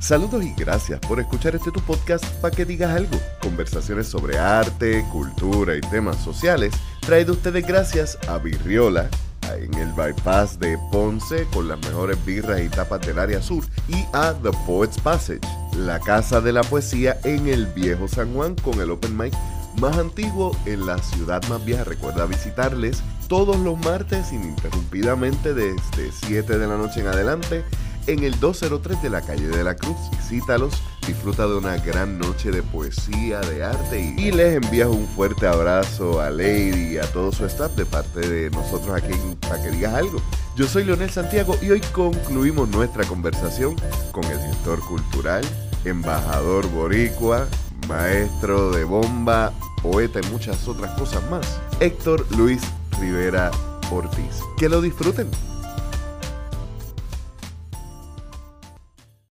Saludos 0.00 0.42
y 0.42 0.54
gracias 0.54 0.98
por 1.00 1.20
escuchar 1.20 1.54
este 1.54 1.70
tu 1.70 1.80
podcast 1.82 2.24
para 2.40 2.56
que 2.56 2.64
digas 2.64 2.96
algo. 2.96 3.18
Conversaciones 3.42 4.08
sobre 4.08 4.38
arte, 4.38 5.04
cultura 5.12 5.76
y 5.76 5.80
temas 5.82 6.16
sociales 6.16 6.72
traído 7.00 7.34
ustedes 7.34 7.66
gracias 7.66 8.18
a 8.26 8.38
Virriola 8.38 9.10
en 9.54 9.74
el 9.74 9.92
bypass 9.92 10.58
de 10.58 10.78
Ponce 10.90 11.44
con 11.52 11.68
las 11.68 11.78
mejores 11.80 12.16
birras 12.24 12.62
y 12.62 12.68
tapas 12.70 13.02
del 13.02 13.18
área 13.18 13.42
sur 13.42 13.62
y 13.88 14.06
a 14.14 14.32
The 14.42 14.50
Poets 14.66 14.98
Passage, 14.98 15.40
la 15.76 16.00
casa 16.00 16.40
de 16.40 16.52
la 16.52 16.62
poesía 16.62 17.18
en 17.24 17.46
el 17.46 17.66
viejo 17.66 18.08
San 18.08 18.32
Juan 18.32 18.54
con 18.54 18.80
el 18.80 18.90
open 18.90 19.16
mic 19.18 19.34
más 19.80 19.98
antiguo 19.98 20.56
en 20.64 20.86
la 20.86 20.96
ciudad 20.98 21.46
más 21.48 21.62
vieja. 21.64 21.84
Recuerda 21.84 22.24
visitarles 22.24 23.02
todos 23.28 23.58
los 23.58 23.78
martes 23.78 24.32
ininterrumpidamente 24.32 25.52
desde 25.52 26.10
7 26.26 26.58
de 26.58 26.66
la 26.66 26.78
noche 26.78 27.00
en 27.00 27.08
adelante 27.08 27.64
en 28.06 28.24
el 28.24 28.38
203 28.40 29.02
de 29.02 29.10
la 29.10 29.20
calle 29.20 29.48
de 29.48 29.64
la 29.64 29.76
Cruz. 29.76 29.96
Visítalos, 30.10 30.74
disfruta 31.06 31.46
de 31.46 31.56
una 31.56 31.76
gran 31.76 32.18
noche 32.18 32.50
de 32.50 32.62
poesía, 32.62 33.40
de 33.40 33.64
arte 33.64 34.14
y, 34.16 34.30
les 34.30 34.62
envías 34.62 34.88
un 34.88 35.06
fuerte 35.08 35.46
abrazo 35.46 36.20
a 36.20 36.30
Lady 36.30 36.94
y 36.94 36.98
a 36.98 37.02
todo 37.12 37.32
su 37.32 37.44
staff 37.46 37.72
de 37.72 37.84
parte 37.84 38.20
de 38.20 38.50
nosotros 38.50 38.94
aquí 38.94 39.12
para 39.40 39.62
que 39.62 39.70
digas 39.70 39.94
algo. 39.94 40.20
Yo 40.56 40.66
soy 40.66 40.84
Leonel 40.84 41.10
Santiago 41.10 41.56
y 41.62 41.70
hoy 41.70 41.80
concluimos 41.92 42.68
nuestra 42.68 43.04
conversación 43.04 43.76
con 44.12 44.24
el 44.24 44.38
gestor 44.38 44.80
cultural, 44.80 45.44
embajador 45.84 46.68
boricua, 46.70 47.46
maestro 47.88 48.70
de 48.70 48.84
bomba, 48.84 49.52
poeta 49.82 50.20
y 50.22 50.30
muchas 50.30 50.68
otras 50.68 50.98
cosas 50.98 51.28
más, 51.30 51.60
Héctor 51.80 52.26
Luis 52.36 52.62
Rivera 53.00 53.50
Ortiz. 53.90 54.40
Que 54.58 54.68
lo 54.68 54.80
disfruten. 54.80 55.30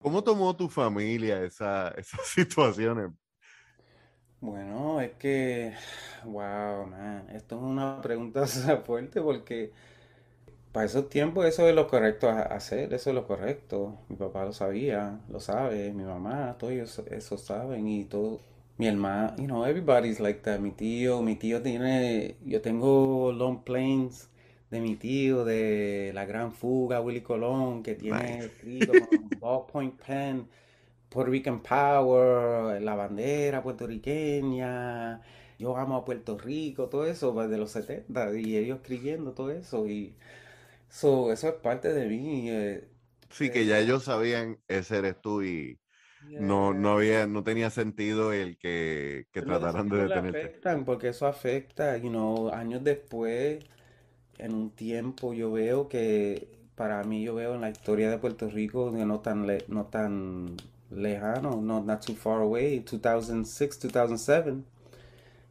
¿Cómo 0.10 0.24
tomó 0.24 0.56
tu 0.56 0.68
familia 0.70 1.44
esa, 1.44 1.90
esas 1.98 2.26
situaciones? 2.28 3.12
Bueno, 4.42 5.02
es 5.02 5.12
que, 5.18 5.74
wow, 6.26 6.86
man, 6.88 7.30
esto 7.32 7.56
es 7.58 7.62
una 7.62 8.02
pregunta 8.02 8.48
fuerte 8.86 9.22
porque 9.22 9.72
para 10.72 10.86
esos 10.86 11.10
tiempos 11.10 11.46
eso 11.46 11.68
es 11.68 11.76
lo 11.76 11.88
correcto 11.88 12.30
hacer, 12.30 12.94
eso 12.94 13.10
es 13.10 13.16
lo 13.16 13.26
correcto. 13.28 13.98
Mi 14.10 14.16
papá 14.16 14.46
lo 14.46 14.54
sabía, 14.54 15.20
lo 15.30 15.40
sabe, 15.40 15.92
mi 15.94 16.04
mamá, 16.04 16.56
todos 16.60 16.74
ellos 16.74 17.00
eso 17.12 17.38
saben 17.38 17.88
y 17.88 18.06
todo. 18.06 18.40
Mi 18.78 18.88
hermana, 18.88 19.36
you 19.38 19.46
know, 19.46 19.66
everybody's 19.66 20.20
like 20.20 20.42
that. 20.44 20.60
Mi 20.60 20.72
tío, 20.72 21.22
mi 21.22 21.36
tío 21.36 21.62
tiene, 21.62 22.36
yo 22.46 22.62
tengo 22.62 23.32
long 23.34 23.64
planes 23.64 24.29
de 24.70 24.82
mi 24.82 24.96
tío, 24.96 25.46
de 25.46 26.12
La 26.14 26.26
Gran 26.26 26.54
Fuga, 26.54 27.02
Willy 27.02 27.22
Colón, 27.22 27.82
que 27.82 27.96
tiene 27.96 28.40
escrito 28.46 28.94
con 28.94 29.30
ballpoint 29.40 30.00
pen, 30.02 30.48
Puerto 31.10 31.32
Rican 31.32 31.62
Power, 31.62 32.82
la 32.82 32.96
bandera 32.96 33.64
puertorriqueña, 33.64 35.22
yo 35.58 35.76
amo 35.76 35.98
a 35.98 36.06
Puerto 36.06 36.38
Rico, 36.38 36.88
todo 36.88 37.06
eso 37.06 37.34
pues, 37.34 37.50
de 37.50 37.58
los 37.58 37.72
70, 37.72 38.38
y 38.38 38.58
ellos 38.58 38.78
escribiendo 38.78 39.34
todo 39.34 39.52
eso, 39.52 39.88
y 39.88 40.14
eso 40.90 41.32
es 41.32 41.54
parte 41.64 41.92
de 41.92 42.08
mí. 42.08 42.50
Eh, 42.52 42.88
sí, 43.32 43.50
que 43.50 43.66
ya 43.66 43.80
ellos 43.80 44.04
sabían, 44.04 44.60
ese 44.68 44.98
eres 44.98 45.20
tú, 45.20 45.42
y 45.42 45.80
no, 46.30 46.76
no 46.76 46.92
había, 46.92 47.26
no 47.26 47.44
tenía 47.44 47.72
sentido 47.72 48.34
el 48.34 48.60
que, 48.60 49.26
que 49.32 49.42
trataran 49.42 49.90
de 49.90 50.04
detenerte. 50.04 50.78
porque 50.86 51.08
eso 51.08 51.26
afecta, 51.26 51.98
you 51.98 52.10
know, 52.10 52.50
años 52.50 52.84
después 52.84 53.66
en 54.40 54.54
un 54.54 54.72
tiempo 54.72 55.34
yo 55.34 55.52
veo 55.52 55.88
que 55.90 56.48
para 56.76 57.04
mí 57.04 57.24
yo 57.24 57.36
veo 57.36 57.56
en 57.56 57.62
la 57.62 57.70
historia 57.70 58.10
de 58.10 58.18
Puerto 58.18 58.50
Rico 58.50 58.92
no 58.92 59.20
tan 59.20 59.48
no 59.68 59.86
tan 59.86 60.56
lejano, 60.90 61.62
no 61.62 61.84
not 61.84 62.06
too 62.06 62.16
far 62.16 62.42
away, 62.42 62.80
2006, 62.80 63.80
2007 63.92 64.54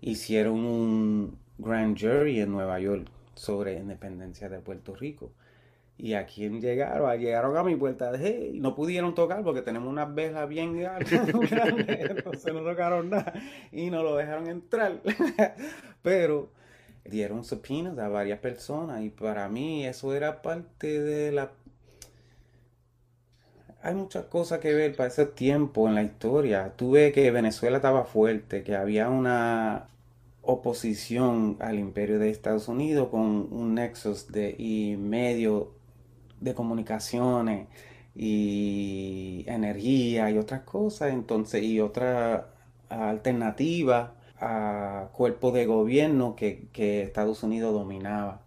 hicieron 0.00 0.64
un 0.64 1.38
grand 1.58 1.98
jury 1.98 2.40
en 2.40 2.52
Nueva 2.52 2.78
York 2.80 3.08
sobre 3.34 3.78
independencia 3.78 4.48
de 4.48 4.60
Puerto 4.60 4.94
Rico. 4.94 5.32
Y 6.00 6.14
a 6.14 6.26
quién 6.26 6.60
llegaron, 6.60 7.18
llegaron 7.18 7.56
a 7.56 7.64
mi 7.64 7.74
puerta 7.74 8.12
de 8.12 8.52
y 8.54 8.60
no 8.60 8.76
pudieron 8.76 9.16
tocar 9.16 9.42
porque 9.42 9.62
tenemos 9.62 9.88
unas 9.88 10.14
velas 10.14 10.48
bien 10.48 10.78
grandes, 10.78 11.12
entonces 11.12 12.54
no 12.54 12.62
tocaron 12.62 13.10
nada 13.10 13.32
y 13.72 13.90
no 13.90 14.04
lo 14.04 14.16
dejaron 14.16 14.46
entrar. 14.48 15.00
Pero 16.02 16.50
dieron 17.10 17.44
subpoenas 17.44 17.98
a 17.98 18.08
varias 18.08 18.38
personas 18.40 19.02
y 19.02 19.10
para 19.10 19.48
mí 19.48 19.86
eso 19.86 20.14
era 20.14 20.42
parte 20.42 21.00
de 21.00 21.32
la... 21.32 21.50
Hay 23.82 23.94
muchas 23.94 24.24
cosas 24.26 24.58
que 24.60 24.74
ver 24.74 24.96
para 24.96 25.08
ese 25.08 25.26
tiempo 25.26 25.88
en 25.88 25.94
la 25.94 26.02
historia. 26.02 26.74
Tuve 26.76 27.12
que 27.12 27.30
Venezuela 27.30 27.76
estaba 27.78 28.04
fuerte, 28.04 28.62
que 28.64 28.74
había 28.76 29.08
una 29.08 29.88
oposición 30.42 31.56
al 31.60 31.78
imperio 31.78 32.18
de 32.18 32.30
Estados 32.30 32.68
Unidos 32.68 33.08
con 33.10 33.52
un 33.52 33.74
nexus 33.74 34.32
de, 34.32 34.54
y 34.58 34.96
medio 34.96 35.72
de 36.40 36.54
comunicaciones 36.54 37.68
y 38.14 39.44
energía 39.46 40.30
y 40.30 40.38
otras 40.38 40.62
cosas, 40.62 41.12
entonces, 41.12 41.62
y 41.62 41.80
otra 41.80 42.48
alternativa 42.88 44.14
a 44.40 45.08
cuerpos 45.12 45.54
de 45.54 45.66
gobierno 45.66 46.36
que, 46.36 46.68
Estados 47.02 47.42
Unidos 47.42 47.72
dominaba. 47.72 48.42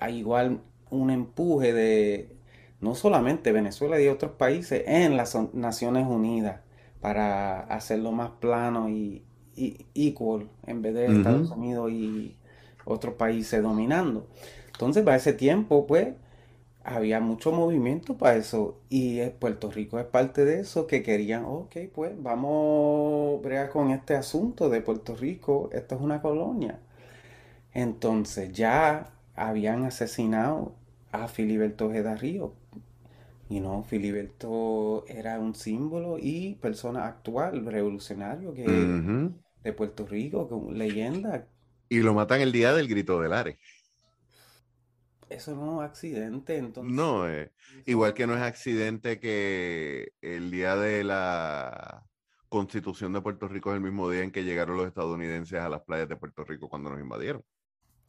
Hay 0.00 0.18
igual 0.18 0.60
un 0.90 1.10
empuje 1.10 1.72
de 1.72 2.36
no 2.80 2.94
solamente 2.94 3.52
Venezuela 3.52 4.00
y 4.00 4.08
otros 4.08 4.32
países 4.32 4.84
en 4.86 5.16
las 5.16 5.36
Naciones 5.52 6.06
Unidas 6.06 6.60
para 7.00 7.60
hacerlo 7.60 8.12
más 8.12 8.30
plano 8.40 8.88
y, 8.88 9.22
y 9.54 9.86
equal 9.94 10.48
en 10.66 10.82
vez 10.82 10.94
de 10.94 11.06
Estados 11.06 11.50
Unidos 11.50 11.92
y 11.92 12.36
otros 12.84 13.14
países 13.14 13.62
dominando. 13.62 14.26
Entonces, 14.72 15.04
para 15.04 15.16
ese 15.16 15.32
tiempo, 15.32 15.86
pues, 15.86 16.08
había 16.82 17.20
mucho 17.20 17.52
movimiento 17.52 18.16
para 18.16 18.36
eso 18.36 18.80
y 18.88 19.20
Puerto 19.38 19.70
Rico 19.70 19.98
es 19.98 20.06
parte 20.06 20.44
de 20.44 20.60
eso 20.60 20.86
que 20.86 21.02
querían, 21.02 21.44
ok, 21.44 21.76
pues 21.94 22.12
vamos 22.22 23.38
a 23.38 23.42
bregar 23.42 23.70
con 23.70 23.90
este 23.90 24.14
asunto 24.14 24.68
de 24.70 24.80
Puerto 24.80 25.14
Rico, 25.14 25.68
esto 25.72 25.94
es 25.96 26.00
una 26.00 26.22
colonia. 26.22 26.80
Entonces 27.72 28.52
ya 28.52 29.12
habían 29.34 29.84
asesinado 29.84 30.74
a 31.12 31.28
Filiberto 31.28 31.86
Ojeda 31.86 32.16
Río. 32.16 32.54
Y 33.48 33.60
no, 33.60 33.82
Filiberto 33.82 35.04
era 35.08 35.40
un 35.40 35.54
símbolo 35.56 36.18
y 36.20 36.54
persona 36.56 37.06
actual, 37.06 37.66
revolucionario 37.66 38.54
que, 38.54 38.64
de 38.64 39.72
Puerto 39.72 40.06
Rico, 40.06 40.68
leyenda. 40.72 41.48
Y 41.88 41.98
lo 41.98 42.14
matan 42.14 42.40
el 42.40 42.52
día 42.52 42.72
del 42.72 42.86
grito 42.86 43.20
del 43.20 43.32
Are. 43.32 43.58
Eso 45.30 45.54
no 45.56 45.82
es 45.82 45.88
accidente, 45.88 46.58
entonces. 46.58 46.94
No, 46.96 47.28
eh, 47.28 47.52
igual 47.86 48.14
que 48.14 48.26
no 48.26 48.34
es 48.34 48.40
accidente 48.42 49.20
que 49.20 50.12
el 50.22 50.50
día 50.50 50.76
de 50.76 51.04
la 51.04 52.06
constitución 52.48 53.12
de 53.12 53.20
Puerto 53.20 53.48
Rico 53.48 53.70
es 53.70 53.76
el 53.76 53.82
mismo 53.82 54.08
día 54.10 54.22
en 54.22 54.32
que 54.32 54.44
llegaron 54.44 54.76
los 54.78 54.86
estadounidenses 54.88 55.60
a 55.60 55.68
las 55.68 55.82
playas 55.82 56.08
de 56.08 56.16
Puerto 56.16 56.42
Rico 56.44 56.68
cuando 56.70 56.88
nos 56.90 57.00
invadieron. 57.00 57.44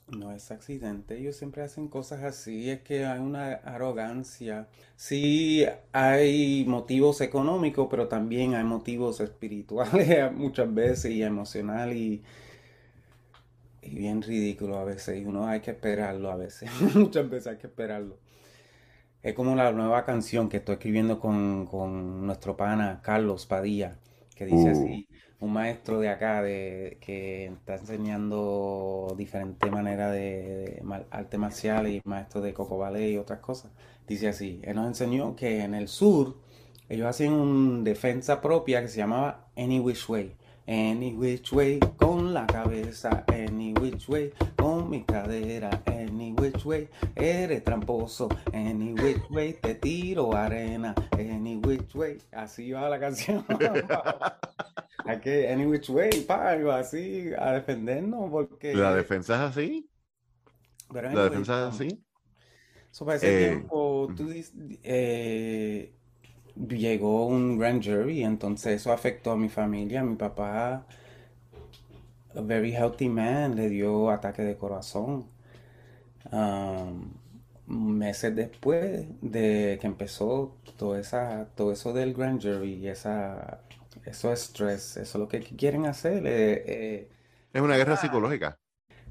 No 0.08 0.32
es 0.34 0.52
accidente, 0.52 1.18
ellos 1.18 1.38
siempre 1.38 1.62
hacen 1.64 1.88
cosas 1.88 2.22
así, 2.24 2.70
es 2.70 2.82
que 2.82 3.06
hay 3.06 3.20
una 3.20 3.54
arrogancia. 3.54 4.68
Sí, 4.98 5.66
hay 5.94 6.66
motivos 6.68 7.22
económicos, 7.22 7.88
pero 7.90 8.08
también 8.10 8.54
hay 8.56 8.66
motivos 8.66 9.22
espirituales 9.22 10.32
muchas 10.34 10.74
veces 10.74 11.12
y 11.12 11.24
emocionales 11.24 11.96
y 11.96 12.24
y 13.82 13.96
bien 13.96 14.22
ridículo 14.22 14.78
a 14.78 14.84
veces 14.84 15.22
y 15.22 15.26
uno 15.26 15.48
hay 15.48 15.62
que 15.62 15.72
esperarlo 15.72 16.32
a 16.32 16.36
veces, 16.36 16.70
muchas 16.96 17.30
veces 17.30 17.48
hay 17.48 17.58
que 17.58 17.68
esperarlo. 17.68 18.18
Es 19.24 19.36
como 19.36 19.56
la 19.56 19.72
nueva 19.72 20.04
canción 20.04 20.50
que 20.50 20.58
estoy 20.58 20.74
escribiendo 20.74 21.20
con, 21.20 22.26
nuestro 22.26 22.58
pana 22.58 23.02
Carlos 23.04 23.46
Padilla, 23.46 24.00
que 24.36 24.46
dice 24.46 24.70
uh. 24.70 24.72
así, 24.72 25.08
un 25.40 25.54
maestro 25.54 26.00
de 26.00 26.10
acá 26.10 26.42
de, 26.42 26.98
que 27.02 27.48
está 27.48 27.76
enseñando 27.76 29.14
diferentes 29.18 29.72
maneras 29.72 30.12
de, 30.12 30.84
arte 31.12 31.38
marcial 31.38 31.88
y 31.88 32.02
maestro 32.06 32.42
de 32.42 32.54
coco 32.54 32.78
ballet 32.78 33.12
y 33.12 33.18
otras 33.18 33.40
cosas. 33.40 33.72
Dice 34.08 34.28
así, 34.28 34.60
él 34.64 34.76
nos 34.76 34.88
enseñó 34.88 35.36
que 35.36 35.64
en 35.64 35.76
el 35.76 35.88
sur 35.88 36.38
ellos 36.90 37.08
hacían 37.08 37.34
una 37.34 37.84
defensa 37.84 38.42
propia 38.42 38.82
que 38.82 38.88
se 38.88 38.98
llamaba 38.98 39.48
Any 39.56 39.80
Wish 39.80 40.10
Way. 40.10 40.36
Any 40.68 41.14
which 41.14 41.52
way 41.52 41.80
con 41.98 42.34
la 42.34 42.46
cabeza, 42.46 43.24
any 43.28 43.74
which 43.74 44.08
way 44.08 44.32
con 44.56 44.90
mi 44.90 45.04
cadera, 45.04 45.82
any 45.86 46.34
which 46.34 46.64
way 46.66 46.88
eres 47.16 47.64
tramposo, 47.64 48.30
any 48.54 48.94
which 48.94 49.30
way 49.30 49.54
te 49.54 49.76
tiro 49.76 50.34
arena, 50.34 50.94
any 51.18 51.58
which 51.58 51.94
way. 51.96 52.18
Así 52.32 52.72
va 52.72 52.90
la 52.90 53.00
canción. 53.00 53.46
Hay 55.06 55.20
que, 55.20 55.52
any 55.52 55.66
which 55.66 55.90
way, 55.90 56.12
pa, 56.28 56.52
así, 56.78 57.32
a 57.38 57.54
defendernos 57.54 58.30
porque. 58.30 58.76
¿La 58.76 58.94
defensa 58.94 59.36
es 59.36 59.52
así? 59.52 59.90
¿La 60.94 61.24
defensa 61.24 61.68
es 61.68 61.76
así? 61.76 62.04
Eso 62.92 63.06
para 63.06 63.18
ese 63.18 63.46
eh, 63.46 63.50
tiempo, 63.50 64.10
tú 64.16 64.28
dices, 64.28 64.54
eh, 64.84 65.96
llegó 66.70 67.28
un 67.28 67.58
grand 67.58 67.84
jury, 67.84 68.24
entonces 68.24 68.82
eso 68.82 68.92
afectó 68.92 69.32
a 69.32 69.38
mi 69.38 69.50
familia. 69.50 70.04
Mi 70.04 70.16
papá, 70.16 70.86
a 72.36 72.42
very 72.42 72.72
healthy 72.74 73.10
man, 73.10 73.56
le 73.56 73.70
dio 73.70 74.10
ataque 74.10 74.44
de 74.44 74.58
corazón. 74.58 75.26
Um, 76.32 77.12
meses 77.68 78.36
después 78.36 79.06
de 79.22 79.78
que 79.82 79.88
empezó 79.88 80.58
todo, 80.78 80.98
esa, 80.98 81.48
todo 81.56 81.72
eso 81.72 81.94
del 81.94 82.14
grand 82.14 82.42
jury 82.42 82.74
y 82.76 82.88
esa, 82.88 83.62
eso 84.06 84.32
es 84.32 84.42
stress, 84.42 84.98
eso 84.98 85.02
es 85.02 85.16
lo 85.16 85.28
que 85.28 85.40
quieren 85.42 85.86
hacer. 85.86 86.26
Eh, 86.26 86.64
eh, 86.68 87.10
es 87.54 87.62
una 87.62 87.78
guerra 87.78 87.98
psicológica. 87.98 88.61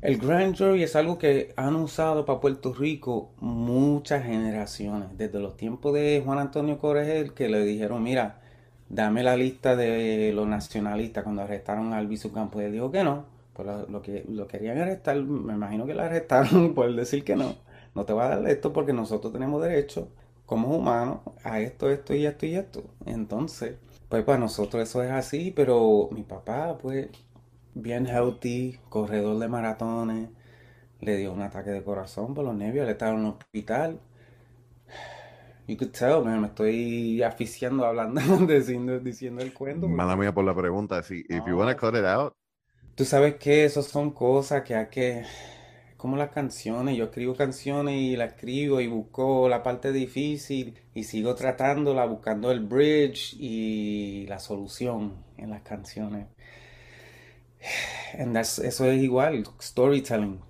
El 0.02 0.16
grand 0.16 0.56
jury 0.56 0.82
es 0.82 0.96
algo 0.96 1.18
que 1.18 1.52
han 1.56 1.76
usado 1.76 2.24
para 2.24 2.40
Puerto 2.40 2.72
Rico 2.72 3.32
muchas 3.38 4.24
generaciones, 4.24 5.10
desde 5.18 5.38
los 5.40 5.58
tiempos 5.58 5.92
de 5.92 6.22
Juan 6.24 6.38
Antonio 6.38 6.78
Corregel, 6.78 7.34
que 7.34 7.50
le 7.50 7.62
dijeron, 7.66 8.02
mira, 8.02 8.40
dame 8.88 9.22
la 9.22 9.36
lista 9.36 9.76
de 9.76 10.32
los 10.34 10.48
nacionalistas 10.48 11.22
cuando 11.22 11.42
arrestaron 11.42 11.92
a 11.92 11.98
Albizu 11.98 12.32
Campos. 12.32 12.62
Él 12.62 12.72
dijo 12.72 12.90
que 12.90 13.04
no, 13.04 13.26
pues 13.52 13.68
lo, 13.90 14.00
que 14.00 14.24
lo 14.26 14.46
querían 14.46 14.78
arrestar, 14.78 15.20
me 15.22 15.52
imagino 15.52 15.84
que 15.86 15.94
lo 15.94 16.02
arrestaron 16.02 16.72
por 16.74 16.94
decir 16.94 17.22
que 17.22 17.36
no. 17.36 17.56
No 17.94 18.04
te 18.06 18.14
va 18.14 18.26
a 18.26 18.36
dar 18.36 18.48
esto 18.48 18.72
porque 18.72 18.94
nosotros 18.94 19.32
tenemos 19.34 19.62
derecho 19.62 20.08
como 20.46 20.76
humanos 20.76 21.18
a 21.44 21.60
esto, 21.60 21.90
esto 21.90 22.14
y 22.14 22.24
esto 22.24 22.46
y 22.46 22.54
esto. 22.54 22.84
Entonces, 23.04 23.76
pues 24.08 24.24
para 24.24 24.38
nosotros 24.38 24.82
eso 24.82 25.02
es 25.02 25.10
así, 25.10 25.52
pero 25.54 26.08
mi 26.12 26.22
papá, 26.22 26.78
pues 26.78 27.08
bien 27.74 28.06
healthy, 28.06 28.78
corredor 28.88 29.38
de 29.38 29.48
maratones, 29.48 30.28
le 31.00 31.16
dio 31.16 31.32
un 31.32 31.42
ataque 31.42 31.70
de 31.70 31.82
corazón 31.82 32.34
por 32.34 32.44
los 32.44 32.54
nervios, 32.54 32.86
le 32.86 32.92
estaba 32.92 33.12
en 33.12 33.20
un 33.20 33.26
hospital. 33.26 34.00
You 35.66 35.76
could 35.76 35.92
tell, 35.92 36.24
man, 36.24 36.40
me 36.40 36.48
estoy 36.48 37.22
aficiando 37.22 37.84
hablando, 37.86 38.20
diciendo, 38.46 38.98
diciendo 38.98 39.42
el 39.42 39.54
cuento. 39.54 39.88
Mala 39.88 40.16
mía 40.16 40.34
por 40.34 40.44
la 40.44 40.54
pregunta, 40.54 41.02
si 41.02 41.20
if 41.28 41.46
you 41.46 41.56
wanna 41.56 41.76
cut 41.76 41.94
it 41.94 42.04
out. 42.04 42.32
Tú 42.96 43.04
sabes 43.04 43.36
que 43.36 43.64
esas 43.64 43.86
son 43.86 44.10
cosas 44.10 44.62
que 44.62 44.74
hay 44.74 44.88
que, 44.88 45.24
como 45.96 46.16
las 46.16 46.30
canciones, 46.30 46.96
yo 46.96 47.04
escribo 47.04 47.34
canciones 47.34 47.94
y 47.94 48.16
la 48.16 48.26
escribo 48.26 48.80
y 48.80 48.88
busco 48.88 49.48
la 49.48 49.62
parte 49.62 49.92
difícil 49.92 50.76
y 50.92 51.04
sigo 51.04 51.34
tratándola, 51.34 52.04
buscando 52.04 52.50
el 52.50 52.60
bridge 52.60 53.34
y 53.38 54.26
la 54.26 54.38
solución 54.38 55.24
en 55.38 55.50
las 55.50 55.62
canciones. 55.62 56.26
And 58.18 58.36
eso 58.36 58.64
es 58.64 59.02
igual, 59.02 59.44
storytelling, 59.60 60.40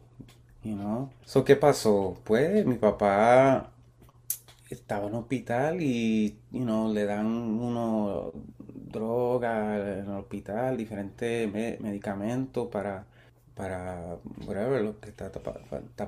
you 0.63 0.75
know. 0.77 1.11
So, 1.25 1.45
¿qué 1.45 1.57
pasó? 1.57 2.19
Pues 2.25 2.65
mi 2.65 2.77
papá 2.77 3.71
estaba 4.71 5.09
en 5.09 5.15
hospital 5.15 5.83
y, 5.83 6.39
you 6.53 6.63
know, 6.63 6.93
le 6.93 7.05
dan 7.05 7.27
uno 7.27 8.33
droga 8.91 9.77
en 9.99 10.11
el 10.11 10.17
hospital, 10.17 10.77
diferentes 10.77 11.51
medicamentos 11.53 12.69
para, 12.69 13.07
para, 13.55 14.19
whatever, 14.47 14.83
lo 14.83 15.01
que 15.01 15.11
está, 15.11 15.31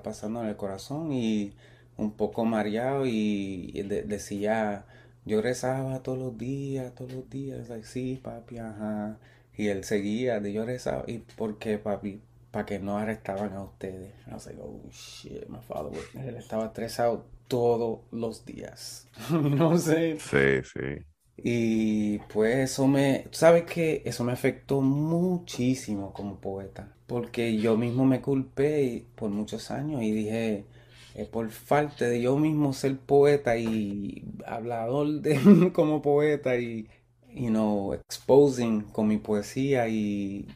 pasando 0.03 0.43
en 0.43 0.49
el 0.49 0.57
corazón 0.57 1.13
y 1.13 1.55
un 1.97 2.13
poco 2.13 2.45
mareado 2.45 3.07
y, 3.07 3.83
decía, 4.07 4.87
yo 5.25 5.43
rezaba 5.43 6.03
todos 6.03 6.19
los 6.19 6.39
días, 6.39 6.95
todos 6.95 7.13
los 7.13 7.31
días, 7.31 7.69
like, 7.69 7.87
sí, 7.87 8.21
papi, 8.23 8.59
ajá. 8.59 9.19
Y 9.57 9.69
él 9.69 9.85
seguía 9.85 10.41
de 10.41 10.53
yo 10.53 10.65
rezaba. 10.65 11.05
¿Y 11.07 11.19
por 11.19 11.59
qué, 11.59 11.79
papi? 11.79 12.21
Para 12.51 12.67
que 12.67 12.79
no 12.79 12.99
arrestaban 12.99 13.53
a 13.55 13.63
ustedes. 13.63 14.13
I 14.27 14.35
was 14.35 14.47
like, 14.47 14.61
oh 14.61 14.81
shit, 14.91 15.49
my 15.49 15.61
father. 15.61 15.99
Él 16.15 16.37
estaba 16.37 16.67
estresado 16.67 17.25
todos 17.49 18.01
los 18.11 18.45
días. 18.45 19.09
no 19.31 19.79
sé. 19.79 20.19
Sí, 20.19 20.63
sí. 20.65 21.05
Y 21.37 22.19
pues 22.33 22.71
eso 22.71 22.87
me, 22.87 23.27
¿sabes 23.31 23.65
qué? 23.65 24.03
Eso 24.05 24.23
me 24.25 24.33
afectó 24.33 24.81
muchísimo 24.81 26.13
como 26.13 26.41
poeta, 26.41 26.95
porque 27.07 27.57
yo 27.57 27.77
mismo 27.77 28.05
me 28.05 28.21
culpé 28.21 29.07
por 29.17 29.31
muchos 29.31 29.71
años 29.71 30.03
y 30.03 30.13
dije, 30.13 30.65
es 31.15 31.27
por 31.29 31.51
falta 31.51 32.05
de 32.05 32.21
yo 32.23 32.37
mismo 32.37 32.73
ser 32.73 32.97
poeta 32.99 33.57
y 33.57 34.25
hablador 34.47 35.21
de, 35.21 35.73
como 35.75 36.01
poeta 36.03 36.57
y, 36.57 36.89
you 37.35 37.49
know, 37.49 37.95
exposing 37.95 38.83
con 38.83 39.09
mi 39.09 39.19
poesía 39.19 39.89
y 39.89 40.47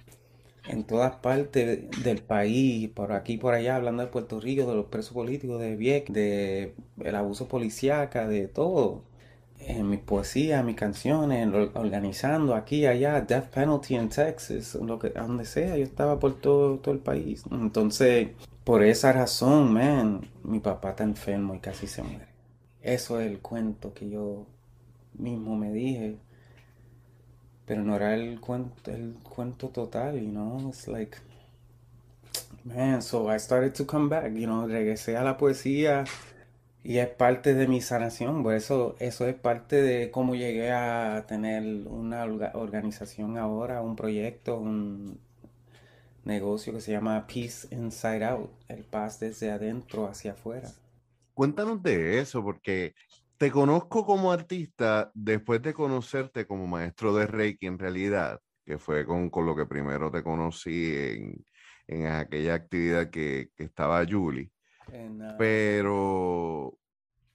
en 0.69 0.85
todas 0.85 1.17
partes 1.17 1.89
del 2.03 2.23
país, 2.23 2.91
por 2.91 3.13
aquí 3.13 3.35
y 3.35 3.39
por 3.39 3.55
allá, 3.55 3.77
hablando 3.77 4.03
de 4.03 4.09
Puerto 4.09 4.41
Rico, 4.41 4.67
de 4.67 4.75
los 4.75 4.87
presos 4.87 5.13
políticos, 5.13 5.61
de 5.61 5.77
Vieques, 5.77 6.15
de 6.15 6.75
el 7.03 7.15
abuso 7.15 7.49
policíaca, 7.49 8.27
de 8.27 8.49
todo. 8.49 9.05
En 9.59 9.89
mi 9.89 9.97
poesía, 9.97 10.63
mis 10.63 10.77
canciones, 10.77 11.49
organizando 11.75 12.55
aquí, 12.55 12.87
allá, 12.87 13.23
Death 13.23 13.49
Penalty 13.49 13.97
en 13.97 14.11
Texas, 14.11 14.79
donde 14.79 15.45
sea, 15.45 15.77
yo 15.77 15.85
estaba 15.85 16.21
por 16.21 16.39
todo, 16.41 16.79
todo 16.79 16.95
el 16.95 17.01
país. 17.01 17.43
Entonces, 17.51 18.29
por 18.65 18.83
esa 18.83 19.13
razón, 19.13 19.73
man, 19.73 20.29
mi 20.45 20.61
papá 20.61 20.91
está 20.91 21.05
enfermo 21.05 21.55
y 21.55 21.61
casi 21.61 21.87
se 21.87 22.03
muere. 22.03 22.27
Eso 22.83 23.19
es 23.19 23.31
el 23.31 23.39
cuento 23.41 23.95
que 23.95 24.11
yo 24.11 24.47
mismo 25.15 25.57
me 25.57 25.73
dije 25.73 26.17
pero 27.67 27.83
no 27.83 27.97
era 27.97 28.15
el 28.15 28.41
cuento, 28.41 28.91
el 28.91 29.15
cuento 29.23 29.69
total, 29.69 30.21
you 30.21 30.31
know, 30.31 30.69
it's 30.69 30.87
like, 30.87 31.19
man, 32.65 33.03
so 33.03 33.31
I 33.31 33.39
started 33.39 33.75
to 33.75 33.85
come 33.85 34.09
back, 34.09 34.33
you 34.33 34.47
know, 34.47 34.67
regresé 34.67 35.17
a 35.17 35.25
la 35.25 35.37
poesía 35.37 36.05
y 36.85 36.99
es 36.99 37.09
parte 37.09 37.55
de 37.55 37.67
mi 37.67 37.81
sanación, 37.81 38.45
por 38.45 38.55
eso, 38.55 38.95
eso 39.01 39.27
es 39.27 39.35
parte 39.35 39.83
de 39.83 40.13
cómo 40.13 40.37
llegué 40.37 40.71
a 40.71 41.25
tener 41.27 41.65
una 41.89 42.25
organización 42.55 43.37
ahora, 43.37 43.83
un 43.83 43.97
proyecto, 43.97 44.59
un 44.59 45.19
negocio 46.25 46.73
que 46.73 46.81
se 46.81 46.93
llama 46.93 47.27
Peace 47.27 47.67
Inside 47.75 48.25
Out, 48.25 48.51
el 48.69 48.85
paz 48.85 49.19
desde 49.19 49.51
adentro 49.51 50.07
hacia 50.07 50.33
afuera. 50.33 50.71
Cuéntanos 51.35 51.83
de 51.83 52.21
eso, 52.21 52.43
porque 52.43 52.95
te 53.39 53.51
conozco 53.51 54.07
como 54.07 54.33
artista 54.33 55.11
después 55.15 55.63
de 55.63 55.75
conocerte 55.75 56.47
como 56.47 56.67
maestro 56.67 57.15
de 57.15 57.27
Reiki 57.27 57.67
en 57.67 57.79
realidad, 57.79 58.41
que 58.65 58.79
fue 58.79 59.05
con, 59.05 59.31
lo 59.45 59.55
que 59.55 59.67
primero 59.67 60.11
te 60.11 60.23
conocí 60.23 60.95
en, 61.87 62.07
aquella 62.07 62.55
actividad 62.55 63.11
que, 63.11 63.51
estaba 63.57 64.05
Julie. 64.07 64.51
Pero 65.39 66.79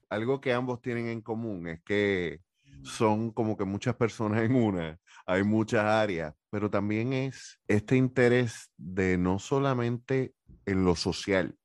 algo 0.08 0.40
que 0.40 0.52
ambos 0.52 0.80
tienen 0.82 1.06
en 1.08 1.20
común 1.20 1.68
es 1.68 1.82
que 1.82 2.40
son 2.82 3.30
como 3.30 3.56
que 3.56 3.64
muchas 3.64 3.94
personas 3.94 4.42
en 4.42 4.54
una, 4.56 4.98
hay 5.26 5.44
muchas 5.44 5.84
áreas, 5.84 6.34
pero 6.50 6.68
también 6.68 7.12
es 7.12 7.60
este 7.68 7.96
interés 7.96 8.70
de 8.76 9.16
no 9.16 9.38
solamente 9.38 10.34
en 10.66 10.84
lo 10.84 10.96
social, 10.96 11.56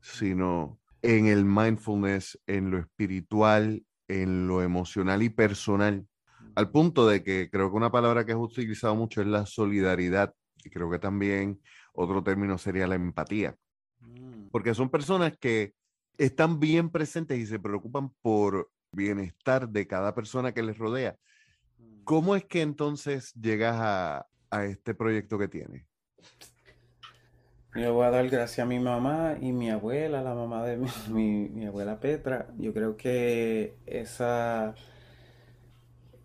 sino 0.00 0.81
en 1.02 1.26
el 1.26 1.44
mindfulness, 1.44 2.40
en 2.46 2.70
lo 2.70 2.78
espiritual, 2.78 3.84
en 4.08 4.46
lo 4.46 4.62
emocional 4.62 5.22
y 5.22 5.28
personal, 5.28 6.06
al 6.54 6.70
punto 6.70 7.06
de 7.06 7.22
que 7.22 7.50
creo 7.50 7.70
que 7.70 7.76
una 7.76 7.90
palabra 7.90 8.24
que 8.24 8.32
has 8.32 8.38
utilizado 8.38 8.94
mucho 8.94 9.20
es 9.20 9.26
la 9.26 9.46
solidaridad, 9.46 10.34
y 10.64 10.70
creo 10.70 10.90
que 10.90 10.98
también 10.98 11.60
otro 11.92 12.22
término 12.22 12.56
sería 12.58 12.86
la 12.86 12.94
empatía, 12.94 13.56
mm. 14.00 14.48
porque 14.50 14.74
son 14.74 14.90
personas 14.90 15.36
que 15.38 15.74
están 16.18 16.60
bien 16.60 16.90
presentes 16.90 17.38
y 17.38 17.46
se 17.46 17.58
preocupan 17.58 18.12
por 18.22 18.70
bienestar 18.92 19.68
de 19.68 19.86
cada 19.86 20.14
persona 20.14 20.52
que 20.52 20.62
les 20.62 20.78
rodea. 20.78 21.16
Mm. 21.78 22.04
¿Cómo 22.04 22.36
es 22.36 22.44
que 22.44 22.60
entonces 22.60 23.32
llegas 23.34 23.76
a, 23.78 24.26
a 24.50 24.64
este 24.66 24.94
proyecto 24.94 25.38
que 25.38 25.48
tienes? 25.48 25.86
Yo 27.74 27.94
voy 27.94 28.04
a 28.04 28.10
dar 28.10 28.28
gracias 28.28 28.58
a 28.58 28.68
mi 28.68 28.78
mamá 28.78 29.38
y 29.40 29.52
mi 29.52 29.70
abuela, 29.70 30.20
la 30.20 30.34
mamá 30.34 30.62
de 30.66 30.76
mi, 31.08 31.64
abuela 31.66 32.00
Petra. 32.00 32.48
Yo 32.58 32.74
creo 32.74 32.98
que 32.98 33.74
esa, 33.86 34.74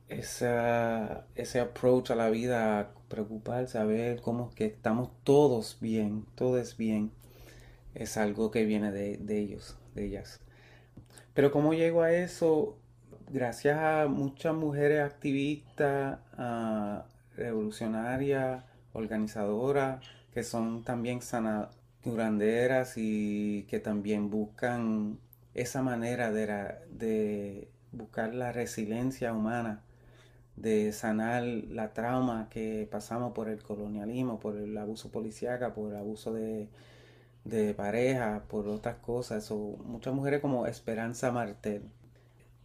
ese 0.10 1.60
approach 1.62 2.12
a 2.12 2.16
la 2.16 2.30
vida, 2.30 2.92
preocuparse, 3.08 3.78
a 3.78 3.86
ver 3.86 4.20
cómo 4.22 4.54
que 4.54 4.66
estamos 4.66 5.10
todos 5.24 5.78
bien, 5.80 6.26
todos 6.36 6.76
bien, 6.76 7.12
es 7.96 8.18
algo 8.18 8.52
que 8.52 8.66
viene 8.66 8.92
de, 8.92 9.40
ellos, 9.40 9.78
de 9.96 10.06
ellas. 10.06 10.42
Pero 11.34 11.52
cómo 11.52 11.74
llego 11.74 12.02
a 12.02 12.12
eso, 12.12 12.78
gracias 13.30 13.80
a 13.80 14.08
muchas 14.10 14.54
mujeres 14.54 15.02
activistas, 15.02 16.20
revolucionarias, 17.38 18.66
organizadoras, 18.92 20.02
que 20.38 20.44
son 20.44 20.84
también 20.84 21.24
sanaduranderas 21.24 22.94
y 22.96 23.64
que 23.64 23.80
también 23.80 24.30
buscan 24.30 25.18
esa 25.56 25.82
manera 25.82 26.32
de, 26.32 27.72
buscar 27.92 28.36
la 28.36 28.52
resiliencia 28.52 29.34
humana, 29.34 29.82
de 30.56 30.94
sanar 30.94 31.42
la 31.44 31.92
trauma 31.94 32.50
que 32.52 32.88
pasamos 32.92 33.34
por 33.34 33.50
el 33.50 33.64
colonialismo, 33.64 34.40
por 34.40 34.58
el 34.58 34.78
abuso 34.78 35.10
policíaco, 35.10 35.74
por 35.74 35.92
el 35.92 35.98
abuso 35.98 36.32
de, 36.34 36.70
pareja, 37.76 38.44
por 38.48 38.68
otras 38.68 38.98
cosas. 38.98 39.50
Muchas 39.50 40.14
mujeres 40.14 40.40
como 40.40 40.68
Esperanza 40.68 41.32
Martel. 41.32 41.82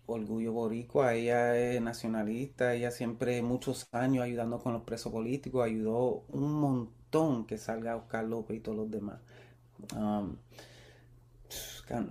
Orgullo 0.06 0.52
boricua, 0.52 1.14
ella 1.14 1.56
es 1.56 1.80
nacionalista, 1.80 2.74
ella 2.74 2.90
siempre 2.90 3.42
muchos 3.42 3.88
años 3.92 4.24
ayudando 4.24 4.58
con 4.58 4.72
los 4.72 4.82
presos 4.82 5.12
políticos, 5.12 5.64
ayudó 5.64 6.24
un 6.28 6.52
montón 6.54 7.46
que 7.46 7.58
salga 7.58 7.96
Oscar 7.96 8.24
López 8.24 8.56
y 8.58 8.60
todos 8.60 8.78
los 8.78 8.90
demás. 8.90 9.20
Um, 9.96 10.36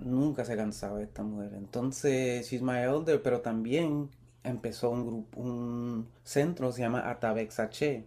nunca 0.02 0.44
se 0.44 0.56
cansaba 0.56 1.02
esta 1.02 1.22
mujer. 1.22 1.54
Entonces, 1.54 2.48
she's 2.48 2.62
my 2.62 2.78
elder, 2.78 3.22
pero 3.22 3.40
también 3.40 4.10
empezó 4.44 4.90
un 4.90 5.06
grupo, 5.06 5.40
un 5.40 6.08
centro, 6.22 6.72
se 6.72 6.82
llama 6.82 7.10
Atabex 7.10 7.60
H. 7.60 8.04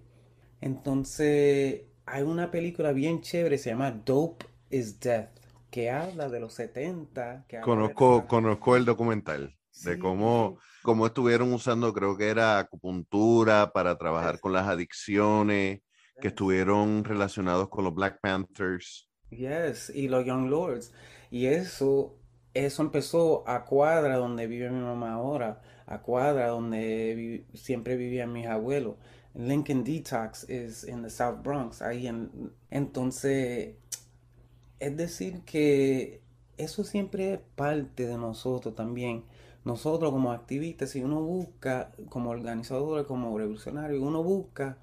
Entonces, 0.61 1.81
hay 2.05 2.23
una 2.23 2.51
película 2.51 2.91
bien 2.91 3.21
chévere, 3.21 3.57
se 3.57 3.71
llama 3.71 3.91
Dope 3.91 4.45
is 4.69 4.99
Death, 4.99 5.29
que 5.69 5.89
habla 5.91 6.29
de 6.29 6.39
los 6.39 6.53
70. 6.53 7.45
conozco, 7.63 8.25
conozco 8.27 8.75
el 8.75 8.85
documental 8.85 9.55
de 9.83 9.99
cómo, 9.99 10.57
cómo 10.83 11.05
estuvieron 11.05 11.53
usando, 11.53 11.93
creo 11.93 12.15
que 12.17 12.29
era 12.29 12.59
acupuntura 12.59 13.71
para 13.71 13.97
trabajar 13.97 14.39
con 14.39 14.53
las 14.53 14.67
adicciones, 14.67 15.81
que 16.21 16.29
estuvieron 16.29 17.03
relacionados 17.03 17.69
con 17.69 17.83
los 17.83 17.93
Black 17.93 18.19
Panthers. 18.21 19.09
Yes, 19.29 19.91
y 19.93 20.07
los 20.07 20.25
Young 20.25 20.49
Lords. 20.49 20.93
Y 21.29 21.47
eso, 21.47 22.17
eso 22.53 22.81
empezó 22.83 23.47
a 23.47 23.65
cuadra 23.65 24.15
donde 24.17 24.47
vive 24.47 24.69
mi 24.69 24.81
mamá 24.81 25.13
ahora, 25.13 25.61
a 25.85 26.01
cuadra 26.01 26.47
donde 26.47 27.45
siempre 27.53 27.97
vivían 27.97 28.31
mis 28.31 28.47
abuelos. 28.47 28.95
Lincoln 29.33 29.83
Detox 29.83 30.49
es 30.49 30.85
en 30.85 31.03
the 31.03 31.09
South 31.09 31.41
Bronx, 31.43 31.81
ahí 31.81 32.07
en, 32.07 32.53
entonces, 32.69 33.75
es 34.79 34.97
decir 34.97 35.41
que 35.43 36.21
eso 36.57 36.85
siempre 36.85 37.33
es 37.33 37.39
parte 37.55 38.07
de 38.07 38.17
nosotros 38.17 38.75
también. 38.75 39.25
Nosotros 39.65 40.11
como 40.11 40.31
activistas, 40.31 40.91
si 40.91 41.03
uno 41.03 41.21
busca, 41.21 41.91
como 42.09 42.29
organizadores, 42.29 43.05
como 43.07 43.37
revolucionarios, 43.37 44.01
uno 44.01 44.23
busca, 44.23 44.77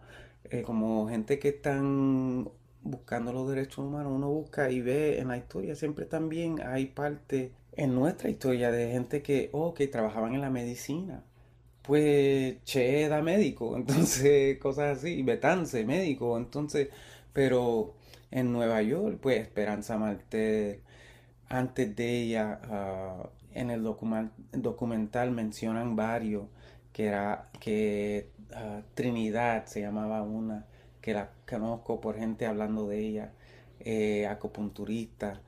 eh, 0.44 0.62
como 0.62 1.08
gente 1.08 1.38
que 1.38 1.50
están 1.50 2.50
buscando 2.82 3.32
los 3.32 3.48
derechos 3.48 3.78
humanos, 3.78 4.12
uno 4.14 4.28
busca 4.28 4.70
y 4.70 4.80
ve 4.80 5.20
en 5.20 5.28
la 5.28 5.36
historia, 5.36 5.76
siempre 5.76 6.04
también 6.06 6.60
hay 6.62 6.86
parte 6.86 7.52
en 7.72 7.94
nuestra 7.94 8.28
historia 8.30 8.70
de 8.72 8.90
gente 8.90 9.22
que, 9.22 9.50
oh, 9.52 9.74
trabajaban 9.90 10.34
en 10.34 10.40
la 10.40 10.50
medicina. 10.50 11.24
Pues 11.82 12.62
Che 12.64 13.02
era 13.04 13.22
médico, 13.22 13.76
entonces 13.78 14.58
cosas 14.58 14.98
así, 14.98 15.22
Betance, 15.22 15.84
médico, 15.84 16.36
entonces, 16.38 16.88
pero 17.32 17.94
en 18.30 18.52
Nueva 18.52 18.82
York, 18.82 19.18
pues 19.20 19.40
Esperanza 19.40 19.98
Martel, 19.98 20.80
antes 21.48 21.94
de 21.96 22.22
ella, 22.22 22.60
ah, 22.64 23.30
en 23.54 23.70
el 23.70 23.82
documental 24.52 25.30
mencionan 25.30 25.96
varios, 25.96 26.44
que 26.92 27.06
era 27.06 27.50
que 27.60 28.30
ah, 28.54 28.82
Trinidad 28.94 29.66
se 29.66 29.80
llamaba 29.80 30.22
una, 30.22 30.66
que 31.00 31.14
la 31.14 31.30
conozco 31.48 32.00
por 32.00 32.16
gente 32.16 32.46
hablando 32.46 32.88
de 32.88 32.98
ella, 33.00 33.32
eh, 33.80 34.26
acupunturista. 34.26 35.40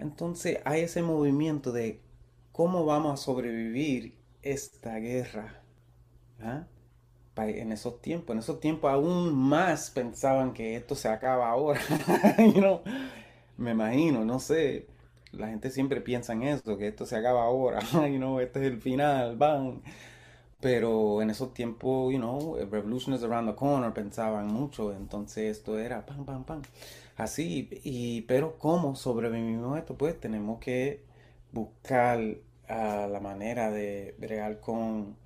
entonces 0.00 0.58
hay 0.64 0.82
ese 0.82 1.02
movimiento 1.02 1.72
de 1.72 2.00
cómo 2.52 2.84
vamos 2.84 3.20
a 3.20 3.22
sobrevivir 3.24 4.14
esta 4.42 4.96
guerra. 4.98 5.62
En 7.36 7.72
esos 7.72 8.02
tiempos, 8.02 8.34
en 8.34 8.40
esos 8.40 8.60
tiempos 8.60 8.90
aún 8.92 9.34
más 9.34 9.90
pensaban 9.90 10.52
que 10.52 10.76
esto 10.76 10.94
se 10.94 11.08
acaba 11.08 11.48
ahora. 11.48 11.80
Me 13.56 13.70
imagino, 13.72 14.24
no 14.24 14.38
sé. 14.38 14.86
La 15.32 15.48
gente 15.48 15.70
siempre 15.70 16.00
piensa 16.00 16.32
en 16.32 16.42
eso, 16.42 16.76
que 16.78 16.88
esto 16.88 17.06
se 17.06 17.16
acaba 17.16 17.44
ahora. 17.44 17.80
you 18.08 18.18
know, 18.18 18.40
este 18.40 18.60
es 18.60 18.66
el 18.66 18.80
final, 18.80 19.36
van. 19.36 19.82
Pero 20.60 21.22
en 21.22 21.30
esos 21.30 21.52
tiempos, 21.54 22.12
you 22.12 22.18
know, 22.18 22.56
revolution 22.70 23.14
is 23.14 23.22
around 23.24 23.48
the 23.48 23.56
corner, 23.56 23.92
pensaban 23.92 24.46
mucho, 24.46 24.92
entonces 24.92 25.58
esto 25.58 25.78
era 25.78 26.06
pam, 26.06 26.24
pam, 26.24 26.44
pam. 26.44 26.62
Así, 27.16 27.68
y, 27.84 28.22
pero 28.22 28.58
¿cómo 28.58 28.94
sobrevivimos 28.96 29.78
esto? 29.78 29.96
Pues 29.96 30.18
tenemos 30.20 30.60
que 30.60 31.04
buscar 31.52 32.20
ah, 32.68 33.08
la 33.10 33.20
manera 33.20 33.70
de 33.70 34.14
bregar 34.18 34.60
con 34.60 35.16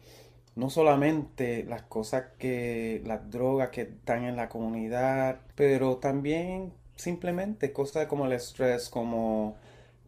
no 0.57 0.71
solamente 0.71 1.65
las 1.65 1.83
cosas 1.83 2.25
que, 2.39 3.03
las 3.07 3.31
drogas 3.31 3.71
que 3.71 3.83
están 3.83 4.25
en 4.25 4.37
la 4.37 4.49
comunidad, 4.49 5.41
pero 5.55 5.99
también 5.99 6.73
simplemente 6.97 7.73
cosas 7.73 8.07
como 8.07 8.27
el 8.27 8.33
estrés, 8.33 8.89
como, 8.89 9.57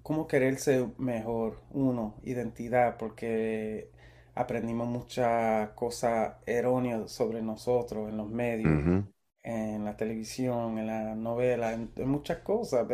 como 0.09 0.27
quererse 0.27 0.88
mejor, 0.97 1.61
uno, 1.71 2.15
identidad, 2.23 2.97
porque 2.97 3.91
aprendimos 4.35 4.88
muchas 4.88 5.69
cosas 5.73 6.37
erróneas 6.47 7.12
sobre 7.12 7.43
nosotros 7.43 8.09
en 8.09 8.17
los 8.17 8.31
medios, 8.31 9.05
en 9.43 9.85
la 9.85 9.99
televisión, 9.99 10.79
en 10.79 10.87
la 10.87 11.15
novela, 11.15 11.75
en, 11.75 11.91
muchas 12.09 12.38
cosas. 12.38 12.87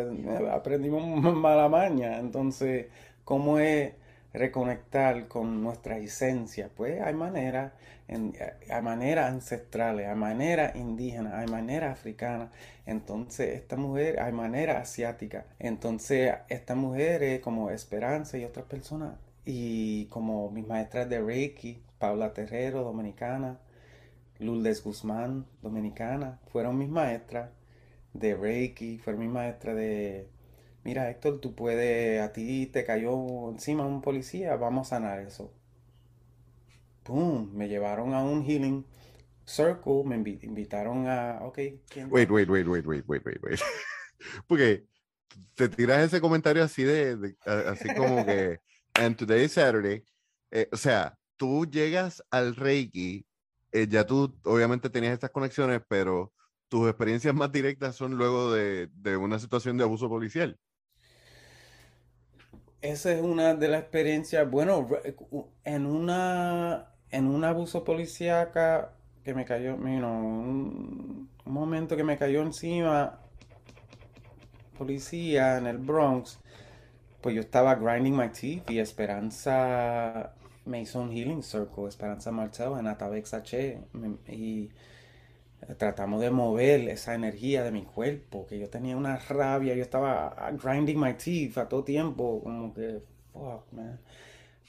Aprendimos 0.51 1.23
mala 1.37 1.69
maña. 1.69 2.19
Entonces, 2.19 2.89
¿cómo 3.23 3.61
es 3.61 3.93
reconectar 4.35 5.29
con 5.29 5.63
nuestra 5.63 5.97
esencia? 5.99 6.69
Pues 6.77 7.01
hay 7.01 7.15
maneras, 7.15 7.73
hay 8.09 8.83
maneras 8.83 9.31
ancestrales, 9.33 10.07
hay 10.07 10.17
maneras 10.17 10.77
indígenas, 10.77 11.35
hay 11.35 11.47
maneras 11.47 11.93
africanas. 11.93 12.51
Entonces, 12.85 13.55
esta 13.55 13.77
mujer, 13.77 14.21
hay 14.21 14.33
manera 14.33 14.79
asiática. 14.79 15.47
Entonces, 15.59 16.35
esta 16.49 16.75
mujer 16.75 17.23
es 17.23 17.41
como 17.41 17.71
Esperanza 17.71 18.37
y 18.37 18.45
otras 18.45 18.67
personas 18.67 19.15
y 19.45 20.07
como 20.07 20.51
mis 20.51 20.67
maestras 20.67 21.09
de 21.09 21.21
Reiki, 21.21 21.83
Paula 21.99 22.33
Terrero, 22.33 22.83
dominicana, 22.83 23.59
Lourdes 24.39 24.83
Guzmán, 24.83 25.47
dominicana, 25.63 26.41
fueron 26.49 26.79
mis 26.79 26.89
maestras 26.89 27.51
de 28.13 28.35
Reiki, 28.35 28.99
fueron 28.99 29.23
mis 29.23 29.31
maestras 29.31 29.77
de, 29.77 30.29
mira 30.85 31.11
Héctor, 31.11 31.41
tú 31.41 31.55
puedes, 31.55 32.21
a 32.21 32.33
ti 32.33 32.67
te 32.67 32.85
cayó 32.85 33.51
encima 33.51 33.87
un 33.87 34.03
policía, 34.03 34.57
vamos 34.57 34.89
a 34.89 34.97
sanar 34.97 35.21
eso. 35.21 35.53
¡Pum! 37.03 37.53
Me 37.55 37.69
llevaron 37.69 38.15
a 38.15 38.23
un 38.23 38.45
healing 38.45 38.87
circle, 39.45 40.05
me 40.05 40.17
invitaron 40.17 41.07
a, 41.09 41.41
ok. 41.43 41.59
wait, 42.09 42.31
wait, 42.31 42.49
wait, 42.49 42.67
wait, 42.67 42.87
wait, 42.87 43.05
wait, 43.07 43.27
wait, 43.27 43.43
wait. 43.43 43.61
Porque 44.47 44.85
te 45.55 45.69
tiras 45.69 46.05
ese 46.05 46.21
comentario 46.21 46.63
así 46.63 46.85
de 46.85 47.37
así 47.45 47.93
como 47.95 48.25
que 48.25 48.61
and 48.95 49.17
today 49.17 49.45
is 49.45 49.53
Saturday. 49.53 50.05
Eh, 50.51 50.69
o 50.73 50.77
sea, 50.77 51.19
tú 51.37 51.67
llegas 51.67 52.23
al 52.31 52.55
Reiki, 52.55 53.27
eh, 53.73 53.87
ya 53.89 54.07
tú 54.07 54.35
obviamente 54.45 54.89
tenías 54.89 55.13
estas 55.13 55.31
conexiones, 55.31 55.83
pero 55.89 56.33
tus 56.69 56.89
experiencias 56.89 57.35
más 57.35 57.51
directas 57.53 57.97
son 57.97 58.17
luego 58.17 58.53
de, 58.53 58.89
de 58.95 59.17
una 59.17 59.39
situación 59.39 59.77
de 59.77 59.85
abuso 59.85 60.09
policial. 60.09 60.59
Esa 62.85 63.13
es 63.15 63.23
una 63.23 63.55
de 63.55 63.69
las 63.69 63.81
experiencias, 63.81 64.51
bueno, 64.51 64.87
en 65.65 65.87
una 65.87 66.89
en 67.11 67.29
un 67.29 67.43
abuso 67.43 67.83
policíaca 67.83 68.93
que 69.25 69.33
me 69.33 69.47
cayó, 69.47 69.75
un, 69.75 71.31
un 71.47 71.53
momento 71.53 71.97
que 71.97 72.05
me 72.05 72.19
cayó 72.19 72.43
encima 72.43 73.21
policía 74.77 75.57
en 75.57 75.67
el 75.67 75.79
Bronx, 75.79 76.39
pues 77.23 77.35
yo 77.35 77.41
estaba 77.41 77.75
grinding 77.75 78.15
my 78.15 78.29
teeth 78.29 78.71
y 78.71 78.81
Esperanza 78.81 80.35
me 80.67 80.83
hizo 80.83 81.01
un 81.01 81.11
healing 81.11 81.43
circle, 81.43 81.89
Esperanza 81.89 82.33
Marcelo 82.33 82.79
en 82.79 82.87
Atabex 82.87 83.33
H. 83.33 83.79
Y 84.29 84.69
tratamos 85.79 86.21
de 86.21 86.31
mover 86.31 86.89
esa 86.89 87.15
energía 87.15 87.63
de 87.65 87.73
mi 87.73 87.85
cuerpo, 87.85 88.47
que 88.47 88.59
yo 88.59 88.69
tenía 88.71 88.97
una 88.97 89.17
rabia, 89.17 89.75
yo 89.75 89.83
estaba 89.83 90.53
grinding 90.63 90.99
my 90.99 91.15
teeth 91.15 91.59
a 91.59 91.69
todo 91.69 91.85
tiempo, 91.85 92.41
como 92.43 92.75
que, 92.75 93.03
fuck, 93.33 93.73
man. 93.73 94.01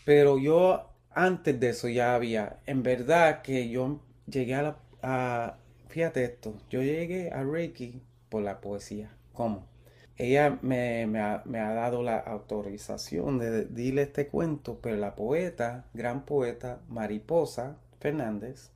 Pero 0.06 0.38
yo, 0.38 0.90
antes 1.12 1.60
de 1.60 1.70
eso 1.70 1.88
ya 1.90 2.16
había, 2.16 2.60
en 2.66 2.84
verdad 2.84 3.42
que 3.42 3.70
yo 3.70 4.02
llegué 4.28 4.56
a 4.56 4.62
la, 4.62 4.78
a, 5.02 5.58
fíjate 5.88 6.24
esto, 6.24 6.56
yo 6.70 6.82
llegué 6.82 7.32
a 7.32 7.44
Reiki 7.44 8.02
por 8.30 8.44
la 8.44 8.62
poesía. 8.62 9.16
¿Cómo? 9.34 9.68
ella 10.18 10.60
me, 10.62 11.04
ha, 11.20 11.44
dado 11.74 12.02
la 12.02 12.18
autorización 12.20 13.38
de 13.40 14.02
este 14.02 14.28
cuento, 14.28 14.80
pero 14.82 14.96
la 14.96 15.16
poeta, 15.16 15.86
gran 15.94 16.26
poeta 16.26 16.80
Mariposa 16.88 17.78
Fernández, 18.00 18.72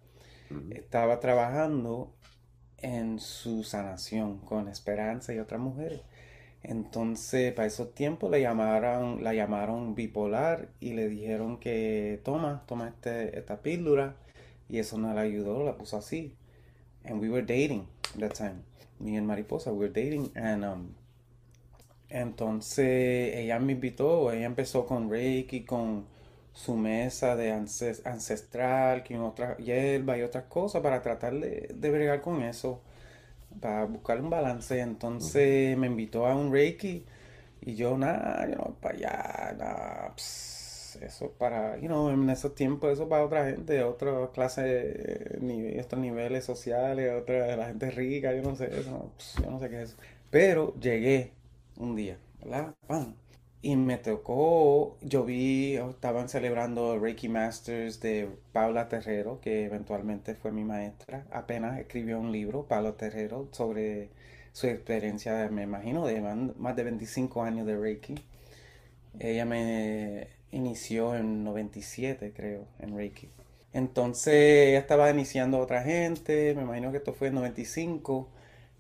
estaba 0.71 1.19
trabajando 1.19 2.13
en 2.77 3.19
su 3.19 3.63
sanación 3.63 4.39
con 4.39 4.67
Esperanza 4.67 5.33
y 5.33 5.39
otras 5.39 5.59
mujeres. 5.59 6.01
Entonces, 6.61 7.53
para 7.53 7.67
esos 7.67 7.93
tiempos 7.93 8.29
la 8.31 8.39
llamaron 8.39 9.95
bipolar 9.95 10.69
y 10.79 10.93
le 10.93 11.07
dijeron 11.07 11.57
que 11.57 12.19
toma, 12.23 12.63
toma 12.67 12.89
este, 12.89 13.37
esta 13.37 13.61
píldora. 13.61 14.15
Y 14.67 14.79
eso 14.79 14.97
no 14.97 15.13
le 15.13 15.21
ayudó, 15.21 15.63
la 15.63 15.77
puso 15.77 15.97
así. 15.97 16.35
And 17.03 17.21
we 17.21 17.29
were 17.29 17.45
dating 17.45 17.87
that 18.19 18.33
time. 18.33 18.63
Me 18.99 19.17
and 19.17 19.25
Mariposa, 19.25 19.71
we 19.71 19.87
were 19.87 19.93
dating. 19.93 20.31
And 20.35 20.63
um, 20.63 20.93
entonces 22.09 23.35
ella 23.35 23.59
me 23.59 23.73
invitó, 23.73 24.31
ella 24.31 24.45
empezó 24.45 24.85
con 24.85 25.09
Reiki, 25.09 25.63
con, 25.63 26.05
su 26.53 26.75
mesa 26.75 27.35
de 27.35 27.51
ancestral, 27.51 29.03
con 29.03 29.21
otra 29.21 29.57
hierba 29.57 30.17
y 30.17 30.23
otras 30.23 30.45
cosas 30.45 30.81
para 30.81 31.01
tratar 31.01 31.33
de, 31.39 31.69
de 31.73 31.91
bregar 31.91 32.21
con 32.21 32.41
eso, 32.43 32.81
para 33.61 33.85
buscar 33.85 34.21
un 34.21 34.29
balance. 34.29 34.79
Entonces 34.79 35.77
me 35.77 35.87
invitó 35.87 36.25
a 36.27 36.35
un 36.35 36.51
Reiki 36.51 37.05
y 37.61 37.75
yo, 37.75 37.97
nada, 37.97 38.47
yo 38.49 38.55
no 38.55 38.63
voy 38.65 38.75
para 38.81 38.95
allá, 38.95 39.55
nada, 39.57 40.15
eso 41.01 41.31
para, 41.37 41.77
you 41.77 41.87
know, 41.87 42.09
en 42.09 42.29
esos 42.29 42.55
tiempos, 42.55 42.91
eso 42.91 43.07
para 43.07 43.25
otra 43.25 43.45
gente, 43.45 43.83
otra 43.83 44.29
clase, 44.33 45.37
ni, 45.41 45.77
otros 45.79 46.01
niveles 46.01 46.45
sociales, 46.45 47.11
otra, 47.21 47.55
la 47.55 47.67
gente 47.67 47.91
rica, 47.91 48.33
yo 48.33 48.41
no 48.41 48.55
sé, 48.55 48.65
eso, 48.79 49.11
yo 49.41 49.51
no 49.51 49.59
sé 49.59 49.69
qué 49.69 49.81
es 49.83 49.89
eso. 49.89 49.97
Pero 50.29 50.73
llegué 50.79 51.31
un 51.77 51.95
día, 51.95 52.17
¿verdad? 52.41 52.73
¡Pam! 52.87 53.15
Y 53.61 53.75
me 53.75 53.97
tocó, 53.97 54.97
yo 55.01 55.25
vi, 55.25 55.75
estaban 55.75 56.29
celebrando 56.29 56.97
Reiki 56.97 57.27
Masters 57.27 57.99
de 57.99 58.29
Paula 58.53 58.87
Terrero, 58.87 59.41
que 59.41 59.65
eventualmente 59.65 60.33
fue 60.35 60.51
mi 60.53 60.63
maestra. 60.63 61.25
Apenas 61.31 61.77
escribió 61.77 62.19
un 62.19 62.31
libro, 62.31 62.65
Paula 62.67 62.93
Terrero, 62.93 63.49
sobre 63.51 64.09
su 64.53 64.67
experiencia, 64.67 65.49
me 65.51 65.63
imagino, 65.63 66.05
de 66.07 66.21
más 66.21 66.75
de 66.75 66.83
25 66.83 67.43
años 67.43 67.67
de 67.67 67.77
Reiki. 67.77 68.15
Ella 69.19 69.45
me 69.45 70.27
inició 70.51 71.15
en 71.15 71.43
97, 71.43 72.33
creo, 72.35 72.65
en 72.79 72.95
Reiki. 72.95 73.29
Entonces 73.73 74.69
ella 74.69 74.79
estaba 74.79 75.09
iniciando 75.11 75.59
otra 75.59 75.83
gente, 75.83 76.55
me 76.55 76.63
imagino 76.63 76.91
que 76.91 76.97
esto 76.97 77.13
fue 77.13 77.27
en 77.29 77.35
95. 77.35 78.29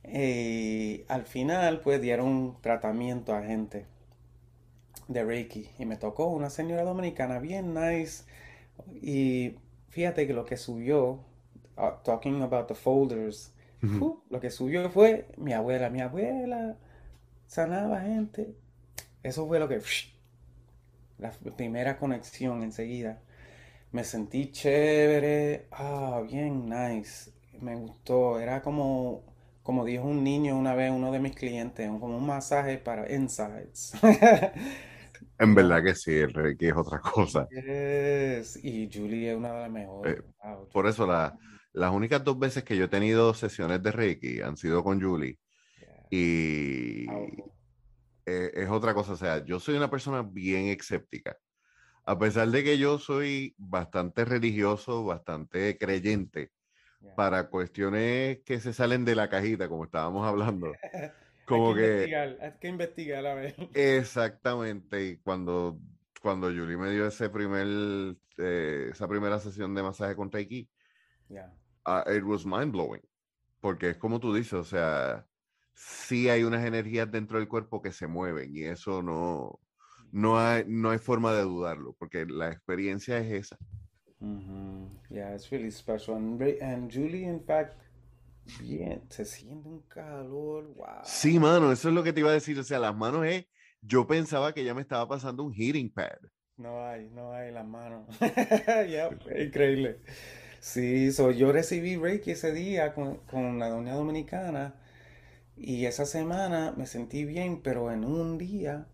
Y 0.05 1.03
al 1.09 1.23
final, 1.25 1.81
pues 1.81 2.01
dieron 2.01 2.57
tratamiento 2.61 3.35
a 3.35 3.43
gente 3.43 3.85
de 5.09 5.25
Reiki. 5.25 5.69
Y 5.77 5.85
me 5.85 5.97
tocó 5.97 6.27
una 6.27 6.49
señora 6.49 6.83
dominicana 6.83 7.39
bien 7.39 7.73
nice. 7.73 8.23
Y 9.01 9.55
fíjate 9.89 10.25
que 10.25 10.33
lo 10.33 10.45
que 10.45 10.55
subió, 10.55 11.19
uh, 11.77 12.01
talking 12.03 12.41
about 12.41 12.67
the 12.67 12.75
folders, 12.75 13.53
uh, 13.83 14.15
lo 14.29 14.39
que 14.39 14.51
subió 14.51 14.89
fue 14.89 15.27
mi 15.35 15.51
abuela. 15.51 15.89
Mi 15.89 15.99
abuela 15.99 16.77
sanaba 17.47 17.99
gente. 18.01 18.55
Eso 19.23 19.45
fue 19.47 19.59
lo 19.59 19.67
que... 19.67 19.81
La 21.17 21.31
primera 21.57 21.97
conexión 21.97 22.63
enseguida. 22.63 23.19
Me 23.91 24.05
sentí 24.05 24.51
chévere. 24.51 25.67
Ah, 25.71 26.23
bien 26.25 26.69
nice. 26.69 27.31
Me 27.59 27.75
gustó. 27.75 28.39
Era 28.39 28.61
como 28.61 29.23
como 29.69 29.85
dijo 29.85 30.05
un 30.05 30.23
niño 30.23 30.57
una 30.57 30.73
vez, 30.73 30.91
uno 30.91 31.11
de 31.11 31.19
mis 31.19 31.35
clientes, 31.35 31.87
como 31.99 32.17
un 32.17 32.25
masaje 32.25 32.79
para 32.79 33.13
insides. 33.13 33.93
En 35.39 35.55
verdad 35.55 35.81
que 35.81 35.95
sí, 35.95 36.13
el 36.13 36.33
Reiki 36.33 36.67
es 36.67 36.75
otra 36.75 36.99
cosa. 37.13 37.47
Y 37.51 38.89
Julie 38.93 39.31
es 39.31 39.37
una 39.37 39.53
de 39.53 39.59
las 39.61 39.71
mejores. 39.71 40.17
Eh, 40.17 40.23
por 40.71 40.87
eso 40.87 41.07
las 41.07 41.91
únicas 41.91 42.23
dos 42.23 42.37
veces 42.37 42.63
que 42.63 42.75
yo 42.75 42.85
he 42.85 42.89
tenido 42.89 43.33
sesiones 43.33 43.81
de 43.81 43.91
Reiki 43.91 44.41
han 44.41 44.57
sido 44.57 44.83
con 44.83 45.01
Julie. 45.01 45.39
Y 46.11 47.07
eh, 48.25 48.51
es 48.53 48.69
otra 48.69 48.93
cosa. 48.93 49.13
O 49.13 49.17
sea, 49.17 49.43
yo 49.45 49.59
soy 49.59 49.75
una 49.75 49.89
persona 49.89 50.21
bien 50.21 50.65
escéptica. 50.65 51.37
A 52.05 52.17
pesar 52.17 52.49
de 52.49 52.63
que 52.63 52.77
yo 52.77 52.99
soy 52.99 53.53
bastante 53.57 54.25
religioso, 54.25 55.05
bastante 55.05 55.77
creyente, 55.77 56.51
para 57.15 57.49
cuestiones 57.49 58.39
que 58.43 58.59
se 58.59 58.73
salen 58.73 59.05
de 59.05 59.15
la 59.15 59.29
cajita, 59.29 59.69
como 59.69 59.85
estábamos 59.85 60.27
hablando. 60.27 60.73
Como 61.49 61.69
hay 61.69 61.75
que, 61.75 61.87
investigar, 61.87 62.37
hay 62.41 62.51
que 62.59 62.67
investigar 62.67 63.25
a 63.25 63.33
ver. 63.33 63.55
Exactamente, 63.73 65.03
y 65.03 65.17
cuando, 65.17 65.79
cuando 66.21 66.47
Julie 66.47 66.77
me 66.77 66.91
dio 66.91 67.07
ese 67.07 67.29
primer, 67.29 68.15
eh, 68.37 68.89
esa 68.91 69.07
primera 69.07 69.39
sesión 69.39 69.73
de 69.73 69.83
masaje 69.83 70.15
con 70.15 70.31
Reiki, 70.31 70.69
yeah. 71.27 71.51
it 72.07 72.23
was 72.23 72.45
mind 72.45 72.71
blowing, 72.71 73.01
porque 73.59 73.89
es 73.89 73.97
como 73.97 74.19
tú 74.19 74.33
dices, 74.33 74.53
o 74.53 74.63
sea, 74.63 75.25
sí 75.73 76.29
hay 76.29 76.43
unas 76.43 76.65
energías 76.65 77.11
dentro 77.11 77.39
del 77.39 77.47
cuerpo 77.47 77.81
que 77.81 77.91
se 77.91 78.07
mueven 78.07 78.55
y 78.55 78.65
eso 78.65 79.01
no, 79.01 79.59
no, 80.11 80.39
hay, 80.39 80.65
no 80.67 80.91
hay 80.91 80.99
forma 80.99 81.33
de 81.33 81.41
dudarlo, 81.41 81.95
porque 81.97 82.25
la 82.25 82.49
experiencia 82.49 83.17
es 83.17 83.31
esa. 83.31 83.57
Yeah, 85.09 85.33
it's 85.33 85.49
really 85.49 85.71
special. 85.71 86.15
And, 86.17 86.41
and 86.61 86.91
Julie, 86.91 87.23
in 87.23 87.39
fact, 87.39 87.88
Bien, 88.59 89.03
se 89.09 89.25
siente 89.25 89.67
un 89.69 89.81
calor, 89.81 90.73
wow. 90.73 91.01
Sí, 91.03 91.39
mano, 91.39 91.71
eso 91.71 91.89
es 91.89 91.95
lo 91.95 92.03
que 92.03 92.13
te 92.13 92.21
iba 92.21 92.29
a 92.29 92.33
decir. 92.33 92.57
O 92.59 92.63
sea, 92.63 92.79
las 92.79 92.95
manos 92.95 93.25
es. 93.25 93.45
Yo 93.81 94.07
pensaba 94.07 94.53
que 94.53 94.63
ya 94.63 94.73
me 94.73 94.81
estaba 94.81 95.07
pasando 95.07 95.43
un 95.43 95.53
heating 95.53 95.91
pad. 95.91 96.17
No 96.57 96.85
hay, 96.85 97.09
no 97.09 97.31
hay 97.33 97.51
las 97.51 97.65
manos. 97.65 98.05
ya, 98.89 99.09
increíble. 99.37 100.01
Sí, 100.59 101.11
so, 101.13 101.31
yo 101.31 101.53
recibí 101.53 101.95
Reiki 101.95 102.31
ese 102.31 102.51
día 102.51 102.93
con, 102.93 103.17
con 103.27 103.59
la 103.59 103.69
doña 103.69 103.93
dominicana 103.93 104.75
y 105.55 105.85
esa 105.85 106.05
semana 106.05 106.73
me 106.75 106.85
sentí 106.85 107.23
bien, 107.23 107.61
pero 107.61 107.91
en 107.91 108.03
un 108.03 108.37
día 108.37 108.87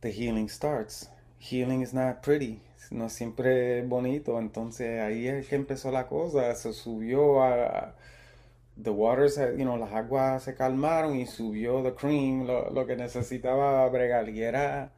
the 0.00 0.10
healing 0.10 0.48
starts. 0.48 1.10
Healing 1.38 1.82
is 1.82 1.92
not 1.92 2.22
pretty, 2.22 2.62
no 2.90 3.08
siempre 3.08 3.82
bonito, 3.82 4.38
entonces 4.38 5.00
ahí 5.00 5.28
es 5.28 5.48
que 5.48 5.56
empezó 5.56 5.90
la 5.90 6.06
cosa, 6.08 6.54
se 6.54 6.72
subió 6.72 7.42
a, 7.42 7.94
the 8.82 8.90
waters, 8.90 9.36
you 9.36 9.64
know, 9.64 9.76
las 9.76 9.92
aguas 9.92 10.44
se 10.44 10.54
calmaron 10.54 11.16
y 11.16 11.26
subió 11.26 11.82
the 11.82 11.94
cream, 11.94 12.46
lo, 12.46 12.86
que 12.86 12.96
necesitaba 12.96 13.88
bregar. 13.88 14.28
Y 14.28 14.42
era, 14.42 14.92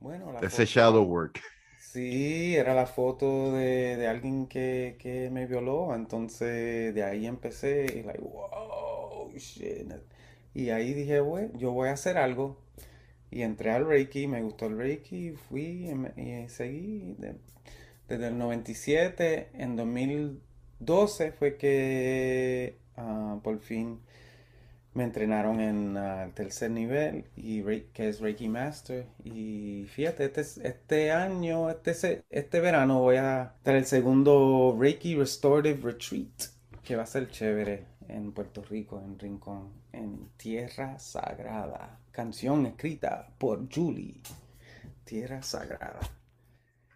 bueno, 0.00 0.32
la 0.32 0.40
Ese 0.40 0.64
shadow 0.64 1.02
work. 1.04 1.40
Sí, 1.78 2.56
era 2.56 2.74
la 2.74 2.86
foto 2.86 3.52
de, 3.52 3.96
de 3.96 4.08
alguien 4.08 4.46
que, 4.46 4.96
que, 4.98 5.30
me 5.30 5.46
violó. 5.46 5.94
Entonces, 5.94 6.94
de 6.94 7.02
ahí 7.02 7.26
empecé 7.26 7.86
y, 7.94 8.02
like, 8.02 8.20
wow, 8.20 9.30
shit. 9.36 9.92
Y 10.54 10.70
ahí 10.70 10.94
dije, 10.94 11.20
bueno, 11.20 11.50
yo 11.56 11.72
voy 11.72 11.88
a 11.88 11.92
hacer 11.92 12.16
algo. 12.16 12.60
Y 13.30 13.42
entré 13.42 13.72
al 13.72 13.86
Reiki, 13.86 14.28
me 14.28 14.42
gustó 14.42 14.66
el 14.66 14.76
Reiki, 14.78 15.32
fui 15.32 15.90
y, 16.16 16.48
seguí. 16.48 17.16
desde 18.08 18.28
el 18.28 18.38
97, 18.38 19.50
en 19.54 19.76
2012 19.76 21.32
fue 21.32 21.56
que 21.56 22.78
Ah, 22.96 23.38
por 23.42 23.58
fin 23.58 24.00
me 24.94 25.02
entrenaron 25.02 25.60
en 25.60 25.96
el 25.96 26.32
tercer 26.32 26.70
nivel 26.70 27.24
y 27.36 27.62
que 27.92 28.08
es 28.08 28.20
Reiki 28.20 28.48
Master. 28.48 29.06
Y 29.24 29.86
fíjate 29.92 30.26
este, 30.26 30.68
este 30.68 31.10
año 31.12 31.68
este 31.68 32.24
este 32.30 32.60
verano 32.60 33.00
voy 33.00 33.16
a 33.16 33.54
dar 33.64 33.76
el 33.76 33.84
segundo 33.84 34.76
Reiki 34.78 35.16
Restorative 35.16 35.80
Retreat 35.82 36.44
que 36.82 36.96
va 36.96 37.02
a 37.02 37.06
ser 37.06 37.28
chévere 37.30 37.86
en 38.08 38.32
Puerto 38.32 38.62
Rico 38.62 39.00
en 39.00 39.18
Rincón 39.18 39.72
en 39.92 40.28
Tierra 40.36 40.98
Sagrada. 40.98 41.98
Canción 42.12 42.64
escrita 42.66 43.34
por 43.38 43.68
Julie. 43.74 44.20
Tierra 45.04 45.42
Sagrada. 45.42 46.00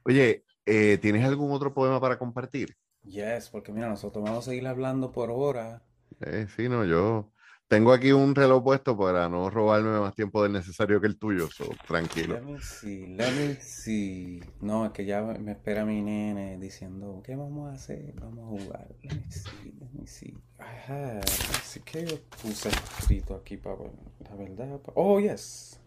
Oye 0.04 0.44
eh, 0.66 0.98
¿tienes 0.98 1.24
algún 1.24 1.50
otro 1.50 1.74
poema 1.74 2.00
para 2.00 2.18
compartir? 2.18 2.76
Yes, 3.02 3.48
porque 3.48 3.72
mira, 3.72 3.88
nosotros 3.88 4.22
vamos 4.22 4.46
a 4.46 4.50
seguir 4.50 4.66
hablando 4.66 5.12
por 5.12 5.30
hora 5.30 5.82
eh, 6.20 6.46
sí, 6.54 6.68
no, 6.68 6.84
yo 6.84 7.30
tengo 7.68 7.92
aquí 7.92 8.12
un 8.12 8.34
reloj 8.34 8.64
puesto 8.64 8.96
para 8.96 9.28
no 9.28 9.50
robarme 9.50 10.00
más 10.00 10.14
tiempo 10.14 10.42
del 10.42 10.52
necesario 10.52 11.00
que 11.02 11.06
el 11.06 11.18
tuyo, 11.18 11.50
so, 11.50 11.68
tranquilo. 11.86 12.34
Let 12.34 12.42
me 12.42 12.60
see, 12.60 13.06
let 13.08 13.30
me 13.32 13.54
see. 13.56 14.42
No, 14.62 14.86
es 14.86 14.92
que 14.92 15.04
ya 15.04 15.20
me 15.20 15.52
espera 15.52 15.84
mi 15.84 16.00
nene 16.00 16.58
diciendo, 16.58 17.22
¿qué 17.22 17.36
vamos 17.36 17.70
a 17.70 17.74
hacer? 17.74 18.14
Vamos 18.20 18.38
a 18.46 18.62
jugar. 18.62 18.88
Let 19.02 19.14
me 19.16 19.30
see, 19.30 19.72
let 19.78 19.90
me 19.92 20.06
see. 20.06 20.34
Ajá, 20.58 21.20
así 21.20 21.80
que 21.80 22.06
yo 22.06 22.16
puse 22.42 22.70
escrito 22.70 23.34
aquí 23.34 23.58
para 23.58 23.76
la 24.20 24.34
verdad. 24.34 24.80
Oh, 24.94 25.20
yes. 25.20 25.78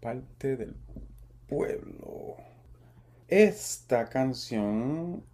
Parte 0.00 0.56
del 0.56 0.74
pueblo. 1.46 2.36
Esta 3.28 4.08
canción 4.08 5.24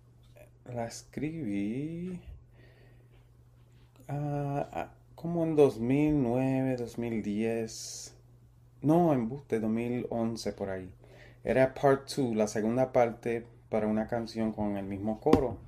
la 0.67 0.87
escribí 0.87 2.21
Ah, 4.09 4.67
ah, 4.73 4.89
como 5.15 5.45
en 5.45 5.55
2009, 5.55 6.77
2010. 6.77 8.15
No, 8.81 9.13
en 9.13 9.29
de 9.49 9.61
2011 9.61 10.53
por 10.55 10.71
ahí. 10.71 10.91
Era 11.45 11.75
part 11.75 12.09
2, 12.17 12.35
la 12.35 12.49
segunda 12.49 12.93
parte 12.93 13.47
para 13.69 13.87
una 13.87 14.07
canción 14.07 14.53
con 14.53 14.77
el 14.79 14.87
mismo 14.87 15.21
coro. 15.21 15.59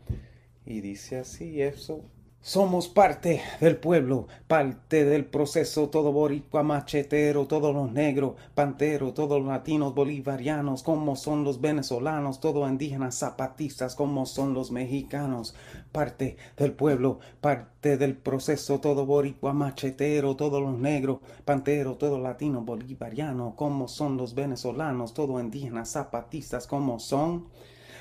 Y 0.65 0.81
dice 0.81 1.19
así, 1.19 1.61
eso 1.61 2.05
Somos 2.43 2.89
parte 2.89 3.43
del 3.61 3.77
pueblo, 3.77 4.27
parte 4.49 5.05
del 5.05 5.27
proceso, 5.27 5.91
todo 5.91 6.11
boricua 6.11 6.63
machetero, 6.63 7.47
todos 7.47 7.75
los 7.75 7.93
negros, 7.93 8.33
pantero, 8.55 9.13
todos 9.13 9.41
los 9.41 9.49
latinos 9.49 9.95
bolivarianos, 9.95 10.83
como 10.83 11.17
son 11.17 11.45
los 11.45 11.61
venezolanos, 11.61 12.41
todos 12.41 12.67
indígenas 12.71 13.19
zapatistas, 13.19 13.95
como 13.95 14.25
son 14.25 14.55
los 14.55 14.71
mexicanos, 14.71 15.55
parte 15.93 16.39
del 16.57 16.73
pueblo, 16.73 17.19
parte 17.43 17.99
del 17.99 18.17
proceso, 18.17 18.81
todo 18.81 19.05
boricua 19.05 19.53
machetero, 19.53 20.35
todos 20.35 20.63
los 20.63 20.79
negros, 20.79 21.19
pantero, 21.45 21.97
todos 21.97 22.19
latinos 22.23 22.65
bolivarianos, 22.65 23.53
como 23.53 23.87
son 23.87 24.17
los 24.17 24.35
venezolanos, 24.35 25.13
todos 25.13 25.43
indígenas 25.43 25.91
zapatistas, 25.91 26.67
como 26.67 27.01
son 27.01 27.49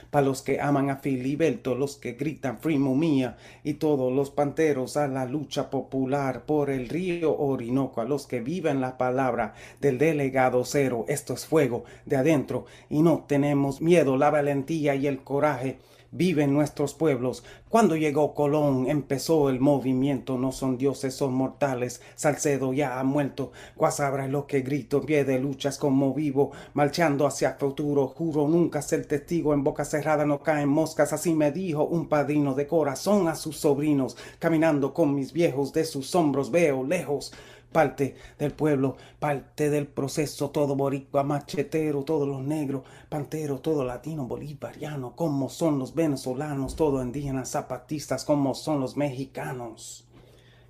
para 0.09 0.25
los 0.25 0.41
que 0.41 0.59
aman 0.59 0.89
a 0.89 0.97
Filiberto, 0.97 1.75
los 1.75 1.97
que 1.97 2.13
gritan 2.13 2.59
Free 2.59 2.79
Mumia 2.79 3.37
y 3.63 3.75
todos 3.75 4.11
los 4.11 4.31
panteros 4.31 4.97
a 4.97 5.07
la 5.07 5.25
lucha 5.25 5.69
popular 5.69 6.45
por 6.45 6.69
el 6.69 6.89
río 6.89 7.37
Orinoco, 7.37 8.01
a 8.01 8.05
los 8.05 8.27
que 8.27 8.39
viven 8.39 8.81
la 8.81 8.97
palabra 8.97 9.53
del 9.79 9.97
delegado 9.97 10.63
cero. 10.65 11.05
Esto 11.07 11.33
es 11.33 11.45
fuego 11.45 11.83
de 12.05 12.17
adentro 12.17 12.65
y 12.89 13.01
no 13.01 13.25
tenemos 13.27 13.81
miedo, 13.81 14.17
la 14.17 14.29
valentía 14.29 14.95
y 14.95 15.07
el 15.07 15.19
coraje 15.23 15.77
viven 16.11 16.53
nuestros 16.53 16.93
pueblos. 16.93 17.43
Cuando 17.69 17.95
llegó 17.95 18.33
Colón 18.33 18.87
empezó 18.89 19.49
el 19.49 19.59
movimiento, 19.59 20.37
no 20.37 20.51
son 20.51 20.77
dioses, 20.77 21.13
son 21.13 21.33
mortales. 21.33 22.01
Salcedo 22.15 22.73
ya 22.73 22.99
ha 22.99 23.03
muerto, 23.03 23.51
Guasabra 23.75 24.25
es 24.25 24.31
lo 24.31 24.47
que 24.47 24.61
grito, 24.61 24.97
en 24.97 25.05
pie 25.05 25.23
de 25.23 25.39
luchas 25.39 25.77
como 25.77 26.13
vivo, 26.13 26.51
marchando 26.73 27.27
hacia 27.27 27.53
futuro. 27.53 28.07
Juro 28.07 28.47
nunca 28.47 28.81
ser 28.81 29.05
testigo, 29.05 29.53
en 29.53 29.63
boca 29.63 29.85
cerrada 29.85 30.25
no 30.25 30.41
caen 30.41 30.69
moscas. 30.69 31.13
Así 31.13 31.33
me 31.33 31.51
dijo 31.51 31.83
un 31.83 32.07
padrino 32.07 32.55
de 32.55 32.67
corazón 32.67 33.27
a 33.27 33.35
sus 33.35 33.57
sobrinos, 33.57 34.17
caminando 34.39 34.93
con 34.93 35.13
mis 35.13 35.33
viejos 35.33 35.73
de 35.73 35.85
sus 35.85 36.13
hombros 36.15 36.51
veo 36.51 36.83
lejos 36.83 37.31
parte 37.71 38.15
del 38.37 38.51
pueblo, 38.51 38.97
parte 39.19 39.69
del 39.69 39.87
proceso, 39.87 40.49
todo 40.49 40.75
boricua, 40.75 41.23
machetero, 41.23 42.03
todos 42.03 42.27
los 42.27 42.41
negros, 42.41 42.83
panteros, 43.09 43.61
todo 43.61 43.85
latino, 43.85 44.25
bolivariano, 44.25 45.15
como 45.15 45.49
son 45.49 45.79
los 45.79 45.93
venezolanos, 45.93 46.75
todo 46.75 47.01
indígenas, 47.01 47.51
zapatistas, 47.51 48.25
como 48.25 48.55
son 48.55 48.79
los 48.79 48.97
mexicanos. 48.97 50.07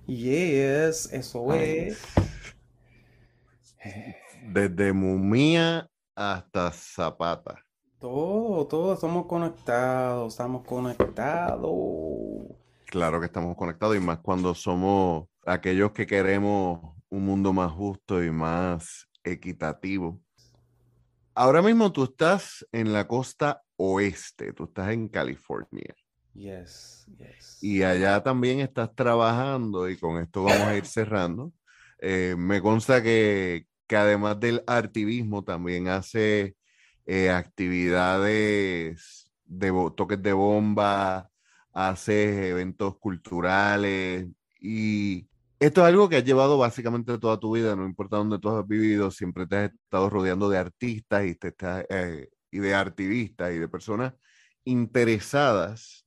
Yes, 0.06 1.12
eso 1.12 1.54
es. 1.54 2.02
Desde 4.52 4.92
Mumía 4.92 5.88
hasta 6.14 6.72
Zapata. 6.72 7.64
Todo, 7.98 8.66
todo, 8.66 8.94
estamos 8.94 9.26
conectados, 9.26 10.32
estamos 10.32 10.64
conectados. 10.64 11.70
Claro 12.86 13.20
que 13.20 13.26
estamos 13.26 13.56
conectados 13.56 13.96
y 13.96 14.00
más 14.00 14.18
cuando 14.18 14.54
somos 14.54 15.29
aquellos 15.44 15.92
que 15.92 16.06
queremos 16.06 16.94
un 17.08 17.24
mundo 17.24 17.52
más 17.52 17.72
justo 17.72 18.22
y 18.22 18.30
más 18.30 19.08
equitativo. 19.24 20.20
Ahora 21.34 21.62
mismo 21.62 21.92
tú 21.92 22.04
estás 22.04 22.66
en 22.72 22.92
la 22.92 23.06
costa 23.06 23.62
oeste, 23.76 24.52
tú 24.52 24.64
estás 24.64 24.90
en 24.90 25.08
California. 25.08 25.94
Yes, 26.34 27.06
yes. 27.16 27.58
Y 27.62 27.82
allá 27.82 28.22
también 28.22 28.60
estás 28.60 28.94
trabajando 28.94 29.88
y 29.88 29.96
con 29.96 30.22
esto 30.22 30.44
vamos 30.44 30.68
a 30.68 30.76
ir 30.76 30.84
cerrando. 30.86 31.52
Eh, 31.98 32.34
me 32.38 32.60
consta 32.60 33.02
que, 33.02 33.66
que, 33.86 33.96
además 33.96 34.38
del 34.38 34.62
activismo 34.66 35.44
también 35.44 35.88
hace 35.88 36.56
eh, 37.06 37.30
actividades 37.30 39.30
de 39.44 39.72
toques 39.96 40.22
de 40.22 40.32
bomba, 40.32 41.28
hace 41.72 42.50
eventos 42.50 42.96
culturales 42.98 44.26
y 44.60 45.29
esto 45.60 45.82
es 45.82 45.86
algo 45.86 46.08
que 46.08 46.16
has 46.16 46.24
llevado 46.24 46.56
básicamente 46.56 47.18
toda 47.18 47.38
tu 47.38 47.52
vida, 47.52 47.76
no 47.76 47.84
importa 47.84 48.16
dónde 48.16 48.38
tú 48.38 48.48
has 48.48 48.66
vivido, 48.66 49.10
siempre 49.10 49.46
te 49.46 49.56
has 49.56 49.72
estado 49.72 50.08
rodeando 50.08 50.48
de 50.48 50.56
artistas 50.56 51.26
y, 51.26 51.34
te 51.34 51.54
eh, 51.90 52.28
y 52.50 52.58
de 52.58 52.74
activistas 52.74 53.52
y 53.52 53.58
de 53.58 53.68
personas 53.68 54.14
interesadas 54.64 56.06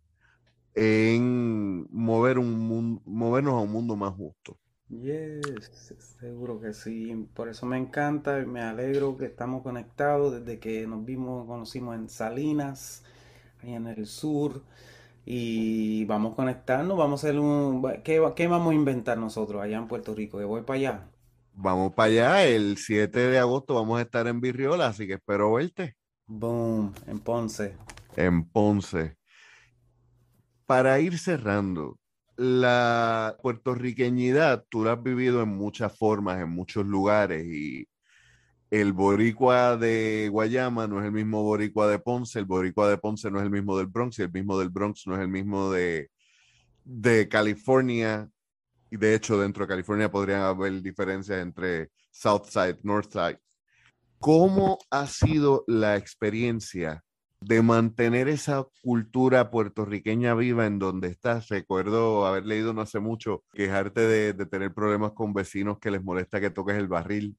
en 0.74 1.86
mover 1.92 2.40
un 2.40 3.00
movernos 3.06 3.54
a 3.54 3.60
un 3.60 3.72
mundo 3.72 3.96
más 3.96 4.14
justo. 4.16 4.58
Yes, 4.90 5.94
seguro 6.20 6.60
que 6.60 6.74
sí. 6.74 7.28
Por 7.36 7.48
eso 7.48 7.68
me 7.68 7.78
encanta 7.78 8.42
y 8.42 8.46
me 8.48 8.62
alegro 8.62 9.18
que 9.18 9.26
estamos 9.26 9.62
conectados 9.62 10.34
desde 10.34 10.60
que 10.60 10.88
nos 10.88 11.06
vimos, 11.06 11.46
conocimos 11.46 11.96
en 11.96 12.10
Salinas, 12.10 13.04
ahí 13.62 13.74
en 13.74 13.86
el 13.88 14.08
sur 14.08 14.64
y 15.26 16.06
vamos 16.06 16.34
a 16.34 16.36
conectarnos, 16.36 16.98
vamos 16.98 17.24
a 17.24 17.28
hacer 17.28 17.40
un... 17.40 17.82
¿Qué, 18.04 18.22
qué 18.36 18.48
vamos 18.48 18.72
a 18.72 18.76
inventar 18.76 19.18
nosotros 19.18 19.62
allá 19.62 19.78
en 19.78 19.88
Puerto 19.88 20.14
Rico? 20.14 20.38
Que 20.38 20.44
voy 20.44 20.62
para 20.64 20.78
allá. 20.78 21.10
Vamos 21.54 21.94
para 21.94 22.08
allá, 22.08 22.46
el 22.46 22.78
7 22.78 23.20
de 23.20 23.40
agosto 23.40 23.76
vamos 23.76 24.00
a 24.00 24.02
estar 24.02 24.28
en 24.28 24.42
Virriola, 24.42 24.88
así 24.88 25.06
que 25.08 25.14
espero 25.14 25.54
verte. 25.54 25.96
Boom, 26.26 26.94
en 27.08 27.20
Ponce. 27.20 27.78
En 28.16 28.44
Ponce. 28.46 29.18
Para 30.66 31.00
ir 31.00 31.18
cerrando, 31.20 32.00
la 32.36 33.38
puertorriqueñidad 33.42 34.66
tú 34.70 34.84
la 34.84 34.94
has 34.94 35.04
vivido 35.04 35.44
en 35.44 35.50
muchas 35.50 35.96
formas, 35.96 36.42
en 36.42 36.50
muchos 36.50 36.86
lugares 36.86 37.46
y 37.46 37.88
el 38.74 38.92
boricua 38.92 39.78
de 39.78 40.30
Guayama 40.32 40.88
no 40.88 41.00
es 41.00 41.06
el 41.06 41.12
mismo 41.12 41.44
boricua 41.44 41.88
de 41.88 42.00
Ponce, 42.00 42.40
el 42.40 42.46
boricua 42.46 42.90
de 42.90 42.98
Ponce 42.98 43.30
no 43.30 43.38
es 43.38 43.44
el 43.44 43.52
mismo 43.52 43.78
del 43.78 43.86
Bronx 43.86 44.18
y 44.18 44.24
el 44.24 44.32
mismo 44.32 44.58
del 44.58 44.70
Bronx 44.70 45.06
no 45.06 45.14
es 45.14 45.22
el 45.22 45.28
mismo 45.28 45.72
de, 45.72 46.10
de 46.84 47.30
California. 47.30 48.28
Y 48.90 48.98
de 48.98 49.14
hecho, 49.14 49.40
dentro 49.40 49.66
de 49.66 49.70
California 49.70 50.10
podrían 50.10 50.42
haber 50.42 50.82
diferencias 50.82 51.40
entre 51.40 51.92
South 52.10 52.46
Side, 52.50 52.80
North. 52.82 53.16
¿Cómo 54.18 54.80
ha 54.90 55.06
sido 55.06 55.64
la 55.68 55.96
experiencia 55.96 57.04
de 57.42 57.62
mantener 57.62 58.28
esa 58.28 58.66
cultura 58.82 59.52
puertorriqueña 59.52 60.34
viva 60.34 60.66
en 60.66 60.80
donde 60.80 61.10
estás? 61.10 61.48
Recuerdo 61.50 62.26
haber 62.26 62.48
leído 62.48 62.74
no 62.74 62.82
hace 62.82 63.00
mucho 63.00 63.44
quejarte 63.54 64.02
de, 64.02 64.34
de 64.34 64.46
tener 64.48 64.74
problemas 64.74 65.12
con 65.12 65.32
vecinos 65.32 65.78
que 65.78 65.92
les 65.92 66.04
molesta 66.04 66.42
que 66.42 66.50
toques 66.50 66.76
el 66.76 66.88
barril 66.88 67.38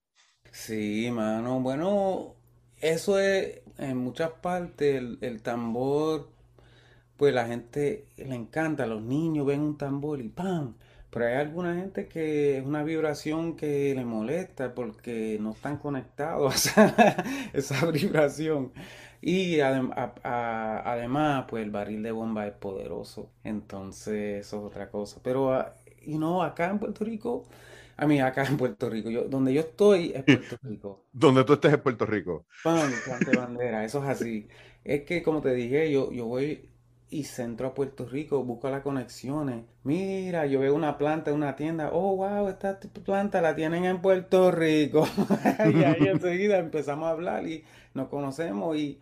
Sí, 0.54 1.10
mano. 1.10 1.60
Bueno, 1.60 2.36
eso 2.80 3.18
es 3.18 3.60
en 3.78 3.96
muchas 3.98 4.30
partes 4.30 5.02
el, 5.20 5.42
tambor, 5.42 6.30
pues 7.16 7.34
la 7.34 7.46
gente 7.46 8.06
le 8.16 8.34
encanta, 8.36 8.86
los 8.86 9.02
niños 9.02 9.46
ven 9.46 9.60
un 9.62 9.76
tambor 9.78 10.20
y 10.20 10.28
¡pam! 10.28 10.76
Pero 11.10 11.26
hay 11.26 11.34
alguna 11.34 11.74
gente 11.76 12.08
que 12.08 12.58
es 12.58 12.64
una 12.66 12.84
vibración 12.84 13.56
que 13.56 13.94
le 13.96 14.04
molesta 14.04 14.74
porque 14.74 15.38
no 15.40 15.52
están 15.52 15.78
conectados 15.78 16.68
a 16.78 17.24
esa 17.52 17.86
vibración. 17.90 18.72
Y 19.20 19.60
además, 19.60 21.46
pues 21.48 21.64
el 21.64 21.70
barril 21.70 22.02
de 22.02 22.12
bomba 22.12 22.46
es 22.46 22.54
poderoso. 22.54 23.30
Entonces, 23.44 24.46
eso 24.46 24.58
es 24.58 24.64
otra 24.64 24.90
cosa. 24.90 25.20
Pero, 25.22 25.52
ah, 25.54 25.74
y 26.02 26.18
no, 26.18 26.42
acá 26.42 26.70
en 26.70 26.78
Puerto 26.78 27.04
Rico 27.04 27.44
a 27.96 28.06
mí, 28.06 28.20
acá 28.20 28.44
en 28.44 28.56
Puerto 28.56 28.88
Rico. 28.90 29.10
Yo, 29.10 29.24
donde 29.28 29.52
yo 29.54 29.60
estoy 29.62 30.12
es 30.14 30.24
Puerto 30.24 30.56
Rico. 30.62 31.04
donde 31.12 31.44
tú 31.44 31.54
estés 31.54 31.72
es 31.72 31.78
Puerto 31.80 32.06
Rico. 32.06 32.46
Pan, 32.62 33.02
bandera, 33.34 33.84
eso 33.84 34.02
es 34.02 34.08
así. 34.08 34.48
Es 34.84 35.02
que, 35.04 35.22
como 35.22 35.40
te 35.42 35.52
dije, 35.54 35.90
yo, 35.92 36.10
yo 36.12 36.26
voy 36.26 36.70
y 37.10 37.24
centro 37.24 37.68
a 37.68 37.74
Puerto 37.74 38.06
Rico, 38.06 38.42
busco 38.42 38.70
las 38.70 38.82
conexiones. 38.82 39.64
Mira, 39.84 40.46
yo 40.46 40.60
veo 40.60 40.74
una 40.74 40.96
planta 40.98 41.30
en 41.30 41.36
una 41.36 41.54
tienda. 41.56 41.90
Oh, 41.92 42.16
wow, 42.16 42.48
esta 42.48 42.80
planta 43.04 43.40
la 43.42 43.54
tienen 43.54 43.84
en 43.84 44.00
Puerto 44.00 44.50
Rico. 44.50 45.06
y 45.74 45.82
ahí 45.84 46.08
enseguida 46.08 46.58
empezamos 46.58 47.06
a 47.06 47.10
hablar 47.10 47.46
y 47.46 47.64
nos 47.92 48.08
conocemos. 48.08 48.76
Y, 48.76 48.98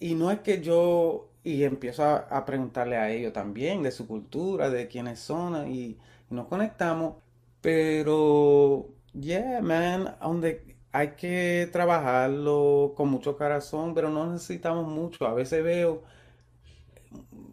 y 0.00 0.14
no 0.14 0.30
es 0.30 0.40
que 0.40 0.62
yo. 0.62 1.28
Y 1.44 1.64
empiezo 1.64 2.04
a, 2.04 2.16
a 2.18 2.44
preguntarle 2.44 2.96
a 2.98 3.10
ellos 3.10 3.32
también 3.32 3.82
de 3.82 3.90
su 3.92 4.06
cultura, 4.06 4.70
de 4.70 4.88
quiénes 4.88 5.20
son. 5.20 5.70
Y, 5.72 5.98
y 6.30 6.34
nos 6.34 6.46
conectamos. 6.48 7.16
Pero, 7.60 8.88
yeah, 9.12 9.60
man, 9.60 10.16
donde 10.20 10.76
hay 10.92 11.12
que 11.12 11.68
trabajarlo 11.72 12.94
con 12.96 13.08
mucho 13.10 13.36
corazón, 13.36 13.94
pero 13.94 14.10
no 14.10 14.26
necesitamos 14.32 14.86
mucho. 14.88 15.26
A 15.26 15.34
veces 15.34 15.62
veo, 15.62 16.02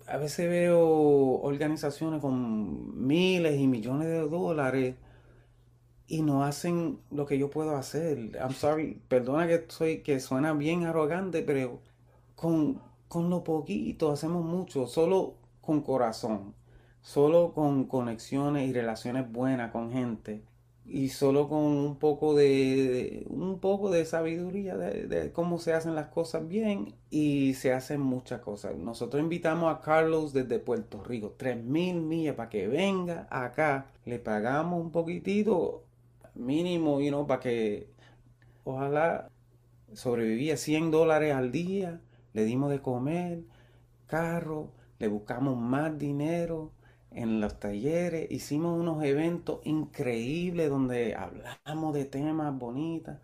a 0.08 0.18
veces 0.18 0.50
veo 0.50 0.80
organizaciones 1.42 2.22
con 2.22 3.06
miles 3.08 3.60
y 3.60 3.68
millones 3.68 4.08
de 4.08 4.28
dólares 4.28 4.96
y 6.08 6.22
no 6.22 6.44
hacen 6.44 7.00
lo 7.12 7.26
que 7.26 7.38
yo 7.38 7.50
puedo 7.50 7.76
hacer. 7.76 8.18
I'm 8.42 8.54
sorry, 8.54 9.02
perdona 9.10 9.48
que 9.48 9.66
soy, 9.70 10.00
que 10.04 10.20
suena 10.20 10.54
bien 10.54 10.86
arrogante, 10.86 11.42
pero 11.44 11.82
con, 12.36 12.82
con 13.08 13.30
lo 13.30 13.44
poquito 13.44 14.12
hacemos 14.12 14.46
mucho, 14.46 14.88
solo 14.88 15.36
con 15.62 15.82
corazón 15.82 16.56
solo 17.08 17.54
con 17.54 17.86
conexiones 17.86 18.68
y 18.68 18.74
relaciones 18.74 19.32
buenas 19.32 19.72
con 19.72 19.94
gente, 19.94 20.44
y 20.86 21.08
solo 21.08 21.48
con 21.48 21.60
un 21.60 21.98
poco 22.00 22.36
de, 22.36 23.26
un 23.30 23.60
poco 23.60 23.90
de 23.90 24.04
sabiduría 24.04 24.76
de, 24.76 25.32
cómo 25.32 25.58
se 25.58 25.72
hacen 25.72 25.96
las 25.96 26.08
cosas 26.08 26.48
bien 26.50 26.96
y 27.10 27.54
se 27.54 27.72
hacen 27.72 28.02
muchas 28.02 28.42
cosas. 28.42 28.76
Nosotros 28.76 29.24
invitamos 29.24 29.74
a 29.74 29.80
Carlos 29.80 30.34
desde 30.34 30.60
Puerto 30.60 31.02
Rico, 31.02 31.34
3.000 31.38 32.02
millas 32.02 32.36
para 32.36 32.50
que 32.50 32.68
venga 32.68 33.26
acá. 33.30 33.88
Le 34.04 34.20
pagamos 34.20 34.82
un 34.82 34.92
poquitito 34.92 35.86
mínimo, 36.36 37.00
you 37.00 37.08
know, 37.10 37.26
para 37.26 37.40
que 37.40 37.90
ojalá 38.66 39.30
sobrevivía 39.94 40.58
100 40.58 40.92
dólares 40.92 41.34
al 41.34 41.54
día. 41.54 42.02
Le 42.34 42.44
dimos 42.44 42.70
de 42.70 42.82
comer, 42.82 43.44
carro, 44.08 44.72
le 45.00 45.08
buscamos 45.08 45.58
más 45.58 45.98
dinero 45.98 46.72
en 47.18 47.42
los 47.42 47.60
talleres, 47.60 48.32
hicimos 48.32 48.80
unos 48.80 49.04
eventos 49.04 49.60
increíbles 49.66 50.70
donde 50.70 51.16
hablamos 51.16 51.94
de 51.96 52.06
temas 52.06 52.58
bonitas, 52.58 53.20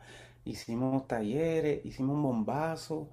hicimos 0.45 1.07
talleres, 1.07 1.85
hicimos 1.85 2.15
un 2.15 2.23
bombazo. 2.23 3.09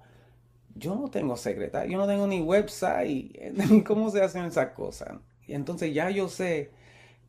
Yo 0.75 0.95
no 0.95 1.09
tengo 1.09 1.37
secretario, 1.37 1.91
yo 1.91 1.97
no 1.99 2.07
tengo 2.07 2.27
ni 2.27 2.41
website, 2.41 3.53
ni 3.71 3.83
cómo 3.83 4.09
se 4.09 4.21
hacen 4.23 4.45
esas 4.45 4.69
cosas. 4.71 5.19
Y 5.47 5.53
entonces 5.53 5.93
ya 5.93 6.09
yo 6.09 6.29
sé 6.29 6.71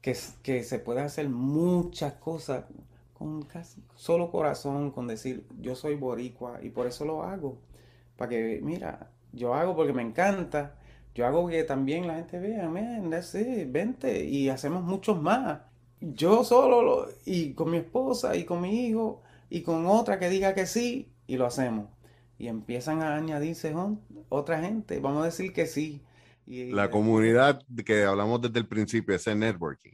que, 0.03 0.17
que 0.43 0.65
se 0.65 0.79
puede 0.79 1.01
hacer 1.03 1.29
muchas 1.29 2.15
cosas 2.15 2.65
con 3.15 3.43
casi 3.43 3.83
solo 3.95 4.31
corazón, 4.31 4.91
con 4.93 5.07
decir 5.09 5.47
yo 5.61 5.75
soy 5.77 5.97
boricua 5.97 6.61
y 6.62 6.71
por 6.71 6.87
eso 6.87 7.05
lo 7.05 7.23
hago. 7.23 7.59
Para 8.17 8.31
que, 8.31 8.61
mira, 8.62 9.11
yo 9.33 9.55
hago 9.55 9.77
porque 9.77 9.93
me 9.93 10.03
encanta 10.03 10.77
yo 11.14 11.27
hago 11.27 11.48
que 11.48 11.64
también 11.64 12.07
la 12.07 12.16
gente 12.16 12.38
vea, 12.38 12.68
man, 12.68 13.11
vente 13.68 14.25
y 14.25 14.48
hacemos 14.48 14.83
muchos 14.83 15.20
más. 15.20 15.61
Yo 16.01 16.42
solo 16.42 17.09
y 17.25 17.53
con 17.53 17.70
mi 17.70 17.79
esposa 17.79 18.35
y 18.35 18.44
con 18.44 18.61
mi 18.62 18.87
hijo 18.87 19.22
y 19.51 19.62
con 19.62 19.87
otra 19.87 20.18
que 20.18 20.31
diga 20.31 20.55
que 20.55 20.66
sí 20.66 21.12
y 21.27 21.37
lo 21.37 21.46
hacemos. 21.46 21.88
Y 22.38 22.48
empiezan 22.48 23.03
a 23.03 23.14
añadirse 23.14 23.75
otra 24.31 24.61
gente, 24.61 25.01
vamos 25.01 25.22
a 25.22 25.27
decir 25.27 25.53
que 25.53 25.66
sí. 25.66 26.03
Y, 26.46 26.72
la 26.72 26.90
comunidad 26.90 27.62
que 27.85 28.05
hablamos 28.05 28.40
desde 28.40 28.59
el 28.59 28.66
principio, 28.66 29.14
ese 29.14 29.35
networking. 29.35 29.92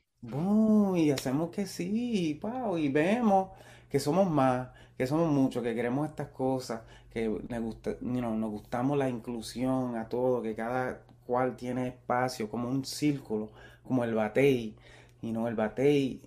y 0.96 1.10
hacemos 1.10 1.50
que 1.50 1.66
sí, 1.66 2.40
y 2.78 2.88
vemos 2.88 3.50
que 3.90 3.98
somos 3.98 4.30
más, 4.30 4.68
que 4.96 5.06
somos 5.06 5.30
muchos, 5.30 5.62
que 5.62 5.74
queremos 5.74 6.08
estas 6.08 6.28
cosas, 6.28 6.82
que 7.10 7.28
gusta, 7.28 7.96
nos 8.00 8.50
gustamos 8.50 8.96
la 8.96 9.08
inclusión 9.08 9.96
a 9.96 10.08
todo, 10.08 10.40
que 10.40 10.54
cada 10.54 11.02
cual 11.28 11.56
tiene 11.56 11.88
espacio, 11.88 12.48
como 12.50 12.70
un 12.70 12.86
círculo, 12.86 13.50
como 13.84 14.02
el 14.02 14.14
batey, 14.14 14.74
y 15.20 15.30
no 15.30 15.46
el 15.46 15.54
batey, 15.54 16.22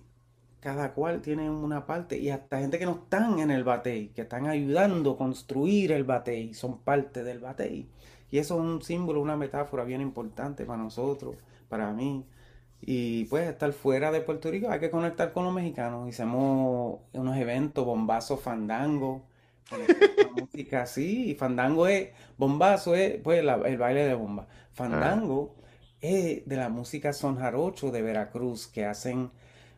cada 0.60 0.92
cual 0.94 1.20
tiene 1.22 1.50
una 1.50 1.86
parte, 1.86 2.18
y 2.18 2.30
hasta 2.30 2.60
gente 2.60 2.78
que 2.78 2.86
no 2.86 2.92
están 2.92 3.40
en 3.40 3.50
el 3.50 3.64
batey, 3.64 4.10
que 4.14 4.22
están 4.22 4.46
ayudando 4.46 5.12
a 5.12 5.18
construir 5.18 5.90
el 5.90 6.04
batey, 6.04 6.54
son 6.54 6.78
parte 6.78 7.24
del 7.24 7.40
batey. 7.40 7.88
Y 8.30 8.38
eso 8.38 8.54
es 8.54 8.60
un 8.60 8.80
símbolo, 8.82 9.20
una 9.20 9.36
metáfora 9.36 9.84
bien 9.84 10.00
importante 10.00 10.64
para 10.64 10.80
nosotros, 10.82 11.34
para 11.68 11.92
mí. 11.92 12.24
Y 12.80 13.24
pues 13.26 13.48
estar 13.48 13.72
fuera 13.72 14.12
de 14.12 14.20
Puerto 14.20 14.50
Rico 14.50 14.70
hay 14.70 14.80
que 14.80 14.90
conectar 14.90 15.32
con 15.32 15.44
los 15.44 15.52
mexicanos. 15.52 16.08
Hicimos 16.08 17.00
unos 17.12 17.36
eventos, 17.36 17.84
bombazos, 17.84 18.40
fandango, 18.40 19.22
música 20.34 20.82
así. 20.82 21.34
Fandango 21.38 21.86
es, 21.86 22.10
bombazo 22.36 22.94
es 22.94 23.20
pues 23.22 23.40
el 23.40 23.78
baile 23.78 24.04
de 24.06 24.14
bomba. 24.14 24.48
Fandango 24.72 25.54
es 26.00 26.46
de 26.46 26.56
la 26.56 26.68
música 26.68 27.12
son 27.12 27.36
jarocho 27.36 27.90
de 27.90 28.02
Veracruz 28.02 28.66
que 28.66 28.84
hacen 28.84 29.30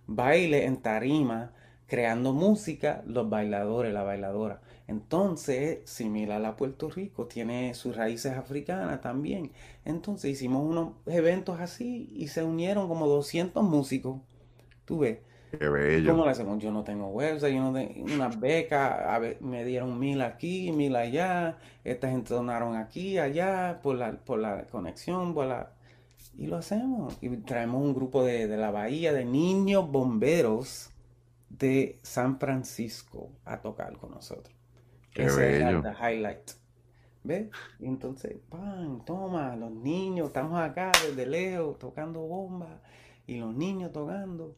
baile 0.07 0.65
en 0.65 0.79
tarima, 0.83 1.53
creando 1.87 2.33
música 2.33 3.03
los 3.07 3.29
bailadores, 3.29 3.93
la 3.93 4.03
bailadora. 4.03 4.61
Entonces, 4.87 5.81
similar 5.89 6.45
a 6.45 6.57
Puerto 6.57 6.91
Rico, 6.91 7.27
tiene 7.27 7.75
sus 7.75 7.97
raíces 7.97 8.33
africanas 8.33 9.01
también. 9.01 9.53
Entonces 9.85 10.31
hicimos 10.31 10.63
unos 10.67 10.95
eventos 11.07 11.61
así 11.61 12.11
y 12.15 12.29
se 12.29 12.43
unieron 12.43 12.89
como 12.89 13.07
200 13.07 13.63
músicos. 13.65 14.21
Tú 14.85 14.99
ves. 15.01 15.19
Qué 15.59 15.69
bello. 15.69 16.13
¿Cómo 16.13 16.25
lo 16.25 16.31
hacemos? 16.31 16.59
Yo 16.63 16.71
no 16.71 16.85
tengo 16.85 17.09
website, 17.09 17.55
yo 17.55 17.63
no 17.63 17.73
tengo 17.73 18.15
una 18.15 18.29
beca, 18.29 19.15
a 19.15 19.19
ver, 19.19 19.41
me 19.41 19.65
dieron 19.65 19.99
mil 19.99 20.23
aquí, 20.23 20.73
mil 20.73 20.97
allá, 20.97 21.59
esta 21.85 22.11
gente 22.11 22.35
donaron 22.35 22.77
aquí, 22.77 23.19
allá, 23.19 23.81
por 23.83 23.97
la, 23.97 24.13
por 24.13 24.39
la 24.39 24.65
conexión, 24.65 25.35
por 25.35 25.47
la... 25.47 25.71
Y 26.37 26.47
lo 26.47 26.57
hacemos. 26.57 27.17
Y 27.21 27.29
traemos 27.39 27.83
un 27.83 27.95
grupo 27.95 28.25
de, 28.25 28.49
la 28.49 28.71
bahía 28.71 29.13
de 29.13 29.25
niños 29.25 29.91
bomberos 29.91 30.91
de 31.49 31.99
San 32.03 32.39
Francisco 32.39 33.31
a 33.45 33.61
tocar 33.61 33.97
con 33.99 34.11
nosotros. 34.11 34.55
Qué 35.13 35.25
Ese 35.25 35.59
es 35.59 35.63
el 35.63 35.83
highlight. 36.01 36.51
¿Ves? 37.23 37.49
Y 37.79 37.87
entonces, 37.87 38.37
pan, 38.51 39.03
toma, 39.07 39.57
los 39.57 39.71
niños, 39.71 40.27
estamos 40.27 40.61
acá 40.61 40.93
desde 41.07 41.25
lejos 41.25 41.79
tocando 41.79 42.21
bombas 42.21 42.81
y 43.27 43.39
los 43.39 43.55
niños 43.55 43.93
tocando 43.93 44.57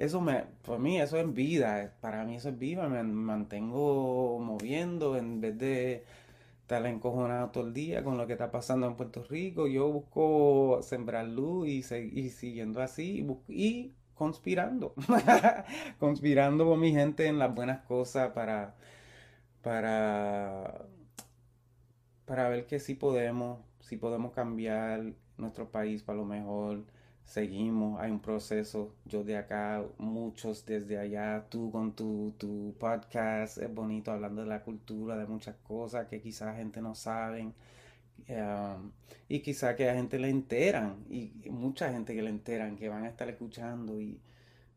eso 0.00 0.20
me, 0.22 0.44
para 0.66 0.78
mí 0.78 1.00
eso 1.00 1.18
es 1.18 1.32
vida, 1.34 1.94
para 2.00 2.24
mí 2.24 2.36
eso 2.36 2.48
es 2.48 2.58
vida, 2.58 2.88
me 2.88 3.02
mantengo 3.02 4.38
moviendo 4.40 5.16
en 5.16 5.40
vez 5.42 5.58
de 5.58 6.04
estar 6.62 6.86
encojonado 6.86 7.50
todo 7.50 7.66
el 7.66 7.74
día 7.74 8.02
con 8.02 8.16
lo 8.16 8.26
que 8.26 8.32
está 8.34 8.50
pasando 8.50 8.86
en 8.86 8.96
Puerto 8.96 9.22
Rico, 9.24 9.66
yo 9.68 9.88
busco 9.92 10.80
sembrar 10.82 11.26
luz 11.28 11.68
y, 11.68 11.78
y 11.94 12.30
siguiendo 12.30 12.80
así 12.82 13.26
y 13.48 13.92
conspirando, 14.14 14.94
conspirando 15.98 16.66
con 16.66 16.80
mi 16.80 16.92
gente 16.92 17.26
en 17.26 17.38
las 17.38 17.54
buenas 17.54 17.82
cosas 17.84 18.30
para, 18.32 18.76
para, 19.62 20.86
para 22.24 22.48
ver 22.48 22.66
que 22.66 22.78
sí 22.80 22.94
podemos, 22.94 23.60
sí 23.80 23.96
podemos 23.96 24.32
cambiar 24.32 25.12
nuestro 25.36 25.70
país 25.70 26.02
para 26.02 26.18
lo 26.18 26.24
mejor 26.24 26.84
seguimos, 27.30 28.00
hay 28.00 28.10
un 28.10 28.18
proceso, 28.18 28.92
yo 29.04 29.22
de 29.22 29.36
acá, 29.36 29.84
muchos 29.98 30.66
desde 30.66 30.98
allá, 30.98 31.46
tú 31.48 31.70
con 31.70 31.92
tu, 31.92 32.34
tu 32.36 32.74
podcast, 32.76 33.58
es 33.58 33.72
bonito 33.72 34.10
hablando 34.10 34.42
de 34.42 34.48
la 34.48 34.64
cultura, 34.64 35.16
de 35.16 35.26
muchas 35.26 35.54
cosas 35.62 36.08
que 36.08 36.20
quizás 36.20 36.48
la 36.48 36.54
gente 36.56 36.82
no 36.82 36.96
saben. 36.96 37.54
Um, 38.28 38.90
y 39.28 39.40
quizá 39.40 39.76
que 39.76 39.88
a 39.88 39.94
gente 39.94 40.18
le 40.18 40.28
enteran 40.28 41.04
y 41.08 41.32
mucha 41.50 41.90
gente 41.92 42.14
que 42.14 42.22
le 42.22 42.30
enteran 42.30 42.76
que 42.76 42.88
van 42.88 43.04
a 43.04 43.08
estar 43.08 43.28
escuchando 43.28 44.00
y 44.00 44.20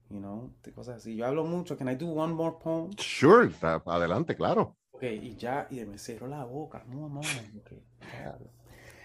you 0.10 0.20
know 0.20 0.54
cosas 0.74 0.98
así. 0.98 1.16
Yo 1.16 1.26
hablo 1.26 1.44
mucho 1.44 1.76
can 1.78 1.90
I 1.90 1.96
do 1.96 2.08
one 2.08 2.34
more 2.34 2.56
poem 2.64 2.92
sure 2.98 3.52
adelante 3.86 4.36
claro. 4.36 4.78
Ok 4.92 5.04
y 5.04 5.36
ya 5.36 5.68
y 5.70 5.84
me 5.86 5.98
cierro 5.98 6.28
la 6.28 6.46
boca. 6.46 6.84
No 6.88 7.10
no 7.10 7.20
okay, 7.20 7.80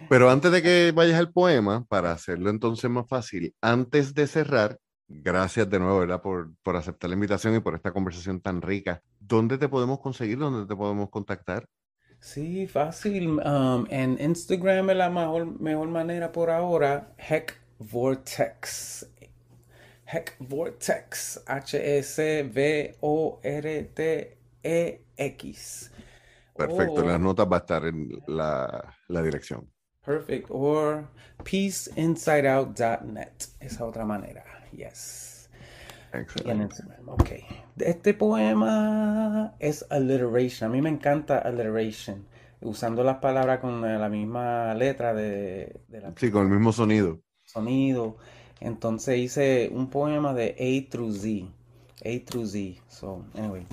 pero 0.08 0.30
antes 0.30 0.52
de 0.52 0.62
que 0.62 0.92
vayas 0.94 1.18
al 1.18 1.32
poema, 1.32 1.84
para 1.88 2.12
hacerlo 2.12 2.50
entonces 2.50 2.90
más 2.90 3.08
fácil, 3.08 3.54
antes 3.60 4.14
de 4.14 4.26
cerrar, 4.26 4.78
gracias 5.08 5.68
de 5.68 5.78
nuevo, 5.78 6.00
¿verdad? 6.00 6.20
Por, 6.22 6.52
por 6.62 6.76
aceptar 6.76 7.10
la 7.10 7.14
invitación 7.14 7.54
y 7.54 7.60
por 7.60 7.74
esta 7.74 7.92
conversación 7.92 8.40
tan 8.40 8.62
rica. 8.62 9.02
¿Dónde 9.18 9.58
te 9.58 9.68
podemos 9.68 10.00
conseguir? 10.00 10.38
¿Dónde 10.38 10.66
te 10.66 10.76
podemos 10.76 11.10
contactar? 11.10 11.66
Sí, 12.20 12.66
fácil. 12.66 13.40
Um, 13.40 13.86
en 13.90 14.20
Instagram 14.20 14.90
es 14.90 14.96
la 14.96 15.08
mejor, 15.10 15.60
mejor 15.60 15.88
manera 15.88 16.32
por 16.32 16.50
ahora. 16.50 17.14
Heck 17.16 17.58
Vortex. 17.78 19.08
Heck 20.04 20.36
Vortex. 20.38 21.42
H-S-V-O-R-T-E-X. 21.46 22.72
Perfecto, 26.56 27.02
en 27.02 27.08
las 27.08 27.20
notas 27.20 27.46
va 27.46 27.56
a 27.56 27.60
estar 27.60 27.84
en 27.84 28.20
la, 28.26 28.96
la 29.06 29.22
dirección. 29.22 29.70
Perfect. 30.08 30.48
Or 30.48 31.04
peaceinsideout.net. 31.44 33.48
Esa 33.60 33.84
otra 33.84 34.06
manera. 34.06 34.42
Yes. 34.72 35.50
Excelente. 36.14 36.82
Ok. 37.06 37.30
Este 37.78 38.14
poema 38.14 39.54
es 39.58 39.84
alliteration. 39.90 40.70
A 40.70 40.72
mí 40.72 40.80
me 40.80 40.88
encanta 40.88 41.40
alliteration. 41.40 42.26
Usando 42.62 43.04
las 43.04 43.18
palabras 43.18 43.60
con 43.60 43.82
la 43.82 44.08
misma 44.08 44.72
letra 44.74 45.12
de, 45.12 45.78
de 45.88 46.00
la... 46.00 46.14
Sí, 46.16 46.30
con 46.30 46.46
el 46.46 46.52
mismo 46.52 46.72
sonido. 46.72 47.20
Sonido. 47.44 48.16
Entonces 48.60 49.18
hice 49.18 49.68
un 49.70 49.90
poema 49.90 50.32
de 50.32 50.56
A 50.58 50.90
through 50.90 51.12
Z. 51.12 51.52
A 52.02 52.24
through 52.24 52.46
Z. 52.46 52.80
So, 52.88 53.26
anyway. 53.34 53.66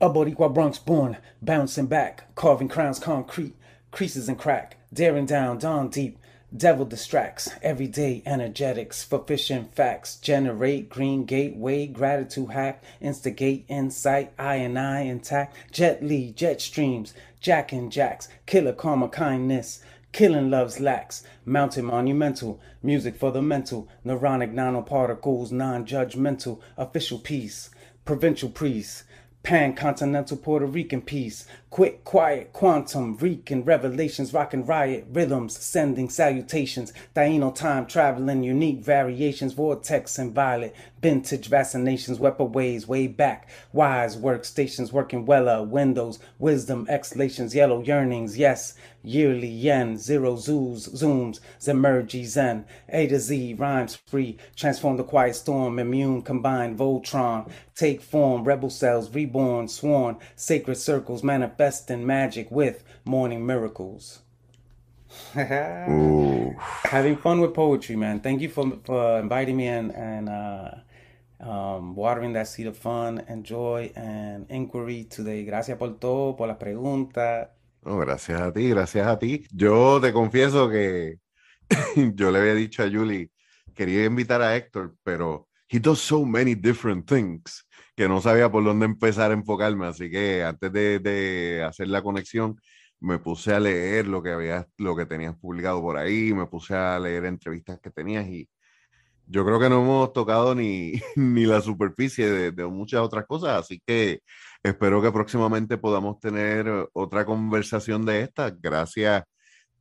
A 0.00 0.10
Boricua 0.10 0.52
Bronx 0.52 0.80
born, 0.80 1.18
bouncing 1.40 1.86
back, 1.86 2.34
carving 2.34 2.68
crowns 2.68 2.98
concrete. 2.98 3.54
Creases 3.90 4.28
and 4.28 4.38
crack, 4.38 4.76
daring 4.92 5.26
down, 5.26 5.58
dawn 5.58 5.88
deep. 5.88 6.18
Devil 6.56 6.86
distracts, 6.86 7.50
everyday 7.60 8.22
energetics, 8.24 8.98
sufficient 9.08 9.74
facts, 9.74 10.14
generate 10.16 10.88
green 10.88 11.24
gateway, 11.24 11.86
gratitude 11.88 12.50
hack, 12.50 12.82
instigate 13.00 13.66
insight, 13.68 14.32
I 14.38 14.56
and 14.56 14.78
I 14.78 15.00
intact, 15.00 15.56
jet 15.72 16.04
lee, 16.04 16.30
jet 16.30 16.62
streams, 16.62 17.14
jack 17.40 17.72
and 17.72 17.90
jacks, 17.90 18.28
killer 18.46 18.72
karma 18.72 19.08
kindness, 19.08 19.82
Killing 20.16 20.48
love's 20.48 20.80
lax, 20.80 21.24
mountain 21.44 21.84
monumental, 21.84 22.58
music 22.82 23.16
for 23.16 23.30
the 23.32 23.42
mental, 23.42 23.86
neuronic 24.02 24.50
nanoparticles, 24.50 25.52
non-judgmental, 25.52 26.58
official 26.78 27.18
peace, 27.18 27.68
provincial 28.06 28.48
priest, 28.48 29.04
pan-continental 29.42 30.38
Puerto 30.38 30.64
Rican 30.64 31.02
peace, 31.02 31.46
quick, 31.76 32.04
quiet, 32.04 32.54
quantum, 32.54 33.18
reeking 33.18 33.62
revelations, 33.62 34.32
rockin' 34.32 34.64
riot 34.64 35.06
rhythms, 35.12 35.58
sending 35.58 36.08
salutations, 36.08 36.90
Taino 37.14 37.54
time 37.54 37.84
traveling, 37.84 38.42
unique 38.42 38.80
variations, 38.80 39.52
vortex 39.52 40.18
and 40.18 40.34
violet, 40.34 40.74
vintage 41.02 41.50
vaccinations, 41.50 42.18
weapon 42.18 42.50
ways, 42.50 42.88
way 42.88 43.06
back, 43.06 43.50
wise 43.74 44.16
workstations, 44.16 44.90
working 44.90 45.26
weller, 45.26 45.58
uh, 45.58 45.62
windows, 45.62 46.18
wisdom, 46.38 46.86
exhalations, 46.88 47.54
yellow 47.54 47.82
yearnings, 47.82 48.38
yes, 48.38 48.74
yearly 49.06 49.46
yen, 49.46 49.96
zero 49.96 50.34
zoos, 50.36 50.88
zooms, 50.88 51.38
zemergy 51.60 52.24
zen, 52.24 52.64
A 52.88 53.06
to 53.06 53.20
Z, 53.20 53.54
rhymes 53.54 53.94
free, 54.06 54.36
transform 54.56 54.96
the 54.96 55.04
quiet 55.04 55.36
storm, 55.36 55.78
immune, 55.78 56.22
combined, 56.22 56.76
Voltron, 56.76 57.48
take 57.76 58.00
form, 58.02 58.42
rebel 58.42 58.68
cells, 58.68 59.14
reborn, 59.14 59.68
sworn, 59.68 60.16
sacred 60.34 60.76
circles, 60.76 61.22
manifesting 61.66 62.06
magic 62.06 62.48
with 62.50 62.84
morning 63.04 63.44
miracles. 63.44 64.20
Having 65.34 67.16
fun 67.16 67.40
with 67.40 67.54
poetry, 67.54 67.96
man. 67.96 68.20
Thank 68.20 68.40
you 68.40 68.48
for, 68.48 68.78
for 68.84 69.18
inviting 69.18 69.56
me 69.56 69.66
in 69.66 69.90
and 69.90 70.28
uh, 70.28 70.70
um, 71.40 71.96
watering 71.96 72.34
that 72.34 72.46
seed 72.46 72.68
of 72.68 72.76
fun 72.76 73.24
and 73.28 73.44
joy 73.44 73.90
and 73.96 74.46
inquiry 74.48 75.04
today. 75.04 75.44
Gracias 75.44 75.76
por 75.76 75.98
todo, 75.98 76.36
por 76.36 76.46
las 76.46 76.56
preguntas. 76.58 77.48
No, 77.84 77.98
gracias 77.98 78.40
a 78.40 78.52
ti, 78.52 78.68
gracias 78.68 79.06
a 79.06 79.18
ti. 79.18 79.44
Yo 79.52 80.00
te 80.00 80.12
confieso 80.12 80.68
que 80.68 81.18
yo 82.14 82.30
le 82.30 82.38
había 82.38 82.54
dicho 82.54 82.84
a 82.84 82.88
Julie, 82.88 83.30
quería 83.74 84.04
invitar 84.04 84.40
a 84.40 84.54
Héctor, 84.54 84.94
pero 85.02 85.48
he 85.68 85.80
does 85.80 86.00
so 86.00 86.24
many 86.24 86.54
different 86.54 87.08
things 87.08 87.66
que 87.96 88.08
no 88.08 88.20
sabía 88.20 88.50
por 88.50 88.64
dónde 88.64 88.86
empezar 88.86 89.30
a 89.30 89.34
enfocarme, 89.34 89.86
así 89.86 90.10
que 90.10 90.44
antes 90.44 90.72
de, 90.72 90.98
de 91.00 91.64
hacer 91.64 91.88
la 91.88 92.02
conexión 92.02 92.60
me 93.00 93.18
puse 93.18 93.54
a 93.54 93.60
leer 93.60 94.06
lo 94.06 94.22
que 94.22 94.30
había, 94.32 94.66
lo 94.78 94.96
que 94.96 95.06
tenías 95.06 95.36
publicado 95.36 95.80
por 95.82 95.96
ahí, 95.96 96.32
me 96.34 96.46
puse 96.46 96.74
a 96.74 96.98
leer 96.98 97.24
entrevistas 97.26 97.80
que 97.80 97.90
tenías 97.90 98.26
y 98.28 98.48
yo 99.26 99.44
creo 99.44 99.58
que 99.58 99.68
no 99.68 99.82
hemos 99.82 100.12
tocado 100.12 100.54
ni, 100.54 100.92
ni 101.16 101.46
la 101.46 101.60
superficie 101.60 102.30
de, 102.30 102.52
de, 102.52 102.66
muchas 102.66 103.00
otras 103.00 103.26
cosas, 103.26 103.60
así 103.60 103.80
que 103.86 104.20
espero 104.62 105.02
que 105.02 105.12
próximamente 105.12 105.78
podamos 105.78 106.20
tener 106.20 106.88
otra 106.92 107.24
conversación 107.24 108.04
de 108.06 108.22
esta. 108.22 108.50
Gracias 108.50 109.24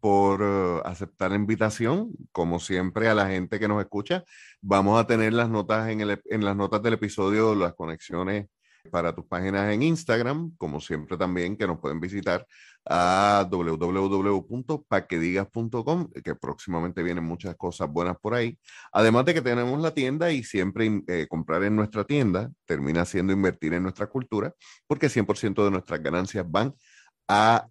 por 0.05 0.41
uh, 0.43 0.81
aceptar 0.85 1.31
la 1.31 1.35
invitación. 1.35 2.11
Como 2.31 2.59
siempre, 2.59 3.09
a 3.09 3.15
la 3.15 3.27
gente 3.27 3.59
que 3.59 3.67
nos 3.67 3.81
escucha, 3.81 4.23
vamos 4.61 4.99
a 4.99 5.07
tener 5.07 5.33
las 5.33 5.49
notas 5.49 5.89
en, 5.89 5.99
el, 5.99 6.21
en 6.25 6.45
las 6.45 6.55
notas 6.55 6.83
del 6.83 6.93
episodio, 6.93 7.55
las 7.55 7.73
conexiones 7.73 8.45
para 8.91 9.15
tus 9.15 9.25
páginas 9.25 9.73
en 9.73 9.81
Instagram, 9.81 10.55
como 10.57 10.79
siempre 10.79 11.17
también 11.17 11.57
que 11.57 11.65
nos 11.65 11.79
pueden 11.79 11.99
visitar 11.99 12.45
a 12.85 13.47
www.paquedigas.com, 13.49 16.11
que 16.23 16.35
próximamente 16.35 17.01
vienen 17.01 17.23
muchas 17.23 17.55
cosas 17.55 17.89
buenas 17.89 18.15
por 18.19 18.35
ahí. 18.35 18.59
Además 18.91 19.25
de 19.25 19.33
que 19.33 19.41
tenemos 19.41 19.81
la 19.81 19.91
tienda 19.91 20.31
y 20.31 20.43
siempre 20.43 21.01
eh, 21.07 21.25
comprar 21.27 21.63
en 21.63 21.75
nuestra 21.75 22.03
tienda 22.03 22.51
termina 22.65 23.05
siendo 23.05 23.33
invertir 23.33 23.73
en 23.73 23.81
nuestra 23.81 24.05
cultura, 24.05 24.53
porque 24.85 25.09
100% 25.09 25.65
de 25.65 25.71
nuestras 25.71 26.03
ganancias 26.03 26.45
van 26.47 26.67
a 26.67 26.73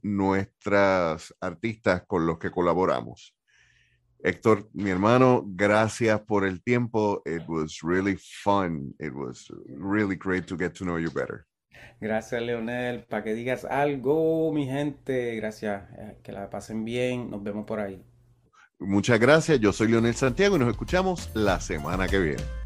nuestras 0.02 1.34
artistas 1.40 2.02
con 2.06 2.26
los 2.26 2.38
que 2.38 2.50
colaboramos. 2.50 3.34
Héctor, 4.22 4.70
mi 4.72 4.88
hermano, 4.88 5.44
gracias 5.46 6.18
por 6.22 6.46
el 6.46 6.62
tiempo. 6.62 7.22
It 7.26 7.42
was 7.46 7.80
really 7.82 8.16
fun. 8.16 8.94
It 8.98 9.12
was 9.12 9.52
really 9.68 10.16
great 10.16 10.46
to 10.46 10.56
get 10.56 10.72
to 10.78 10.84
know 10.84 10.98
you 10.98 11.10
better. 11.10 11.46
Gracias, 12.00 12.40
Leonel. 12.40 13.04
Para 13.04 13.22
que 13.22 13.34
digas 13.34 13.66
algo, 13.66 14.50
mi 14.52 14.66
gente. 14.66 15.36
Gracias. 15.36 15.82
Eh, 15.98 16.16
que 16.22 16.32
la 16.32 16.48
pasen 16.48 16.84
bien. 16.84 17.30
Nos 17.30 17.42
vemos 17.42 17.66
por 17.66 17.80
ahí. 17.80 18.02
Muchas 18.78 19.20
gracias. 19.20 19.60
Yo 19.60 19.72
soy 19.72 19.88
Leonel 19.88 20.14
Santiago 20.14 20.56
y 20.56 20.58
nos 20.58 20.70
escuchamos 20.70 21.30
la 21.34 21.60
semana 21.60 22.08
que 22.08 22.18
viene. 22.18 22.63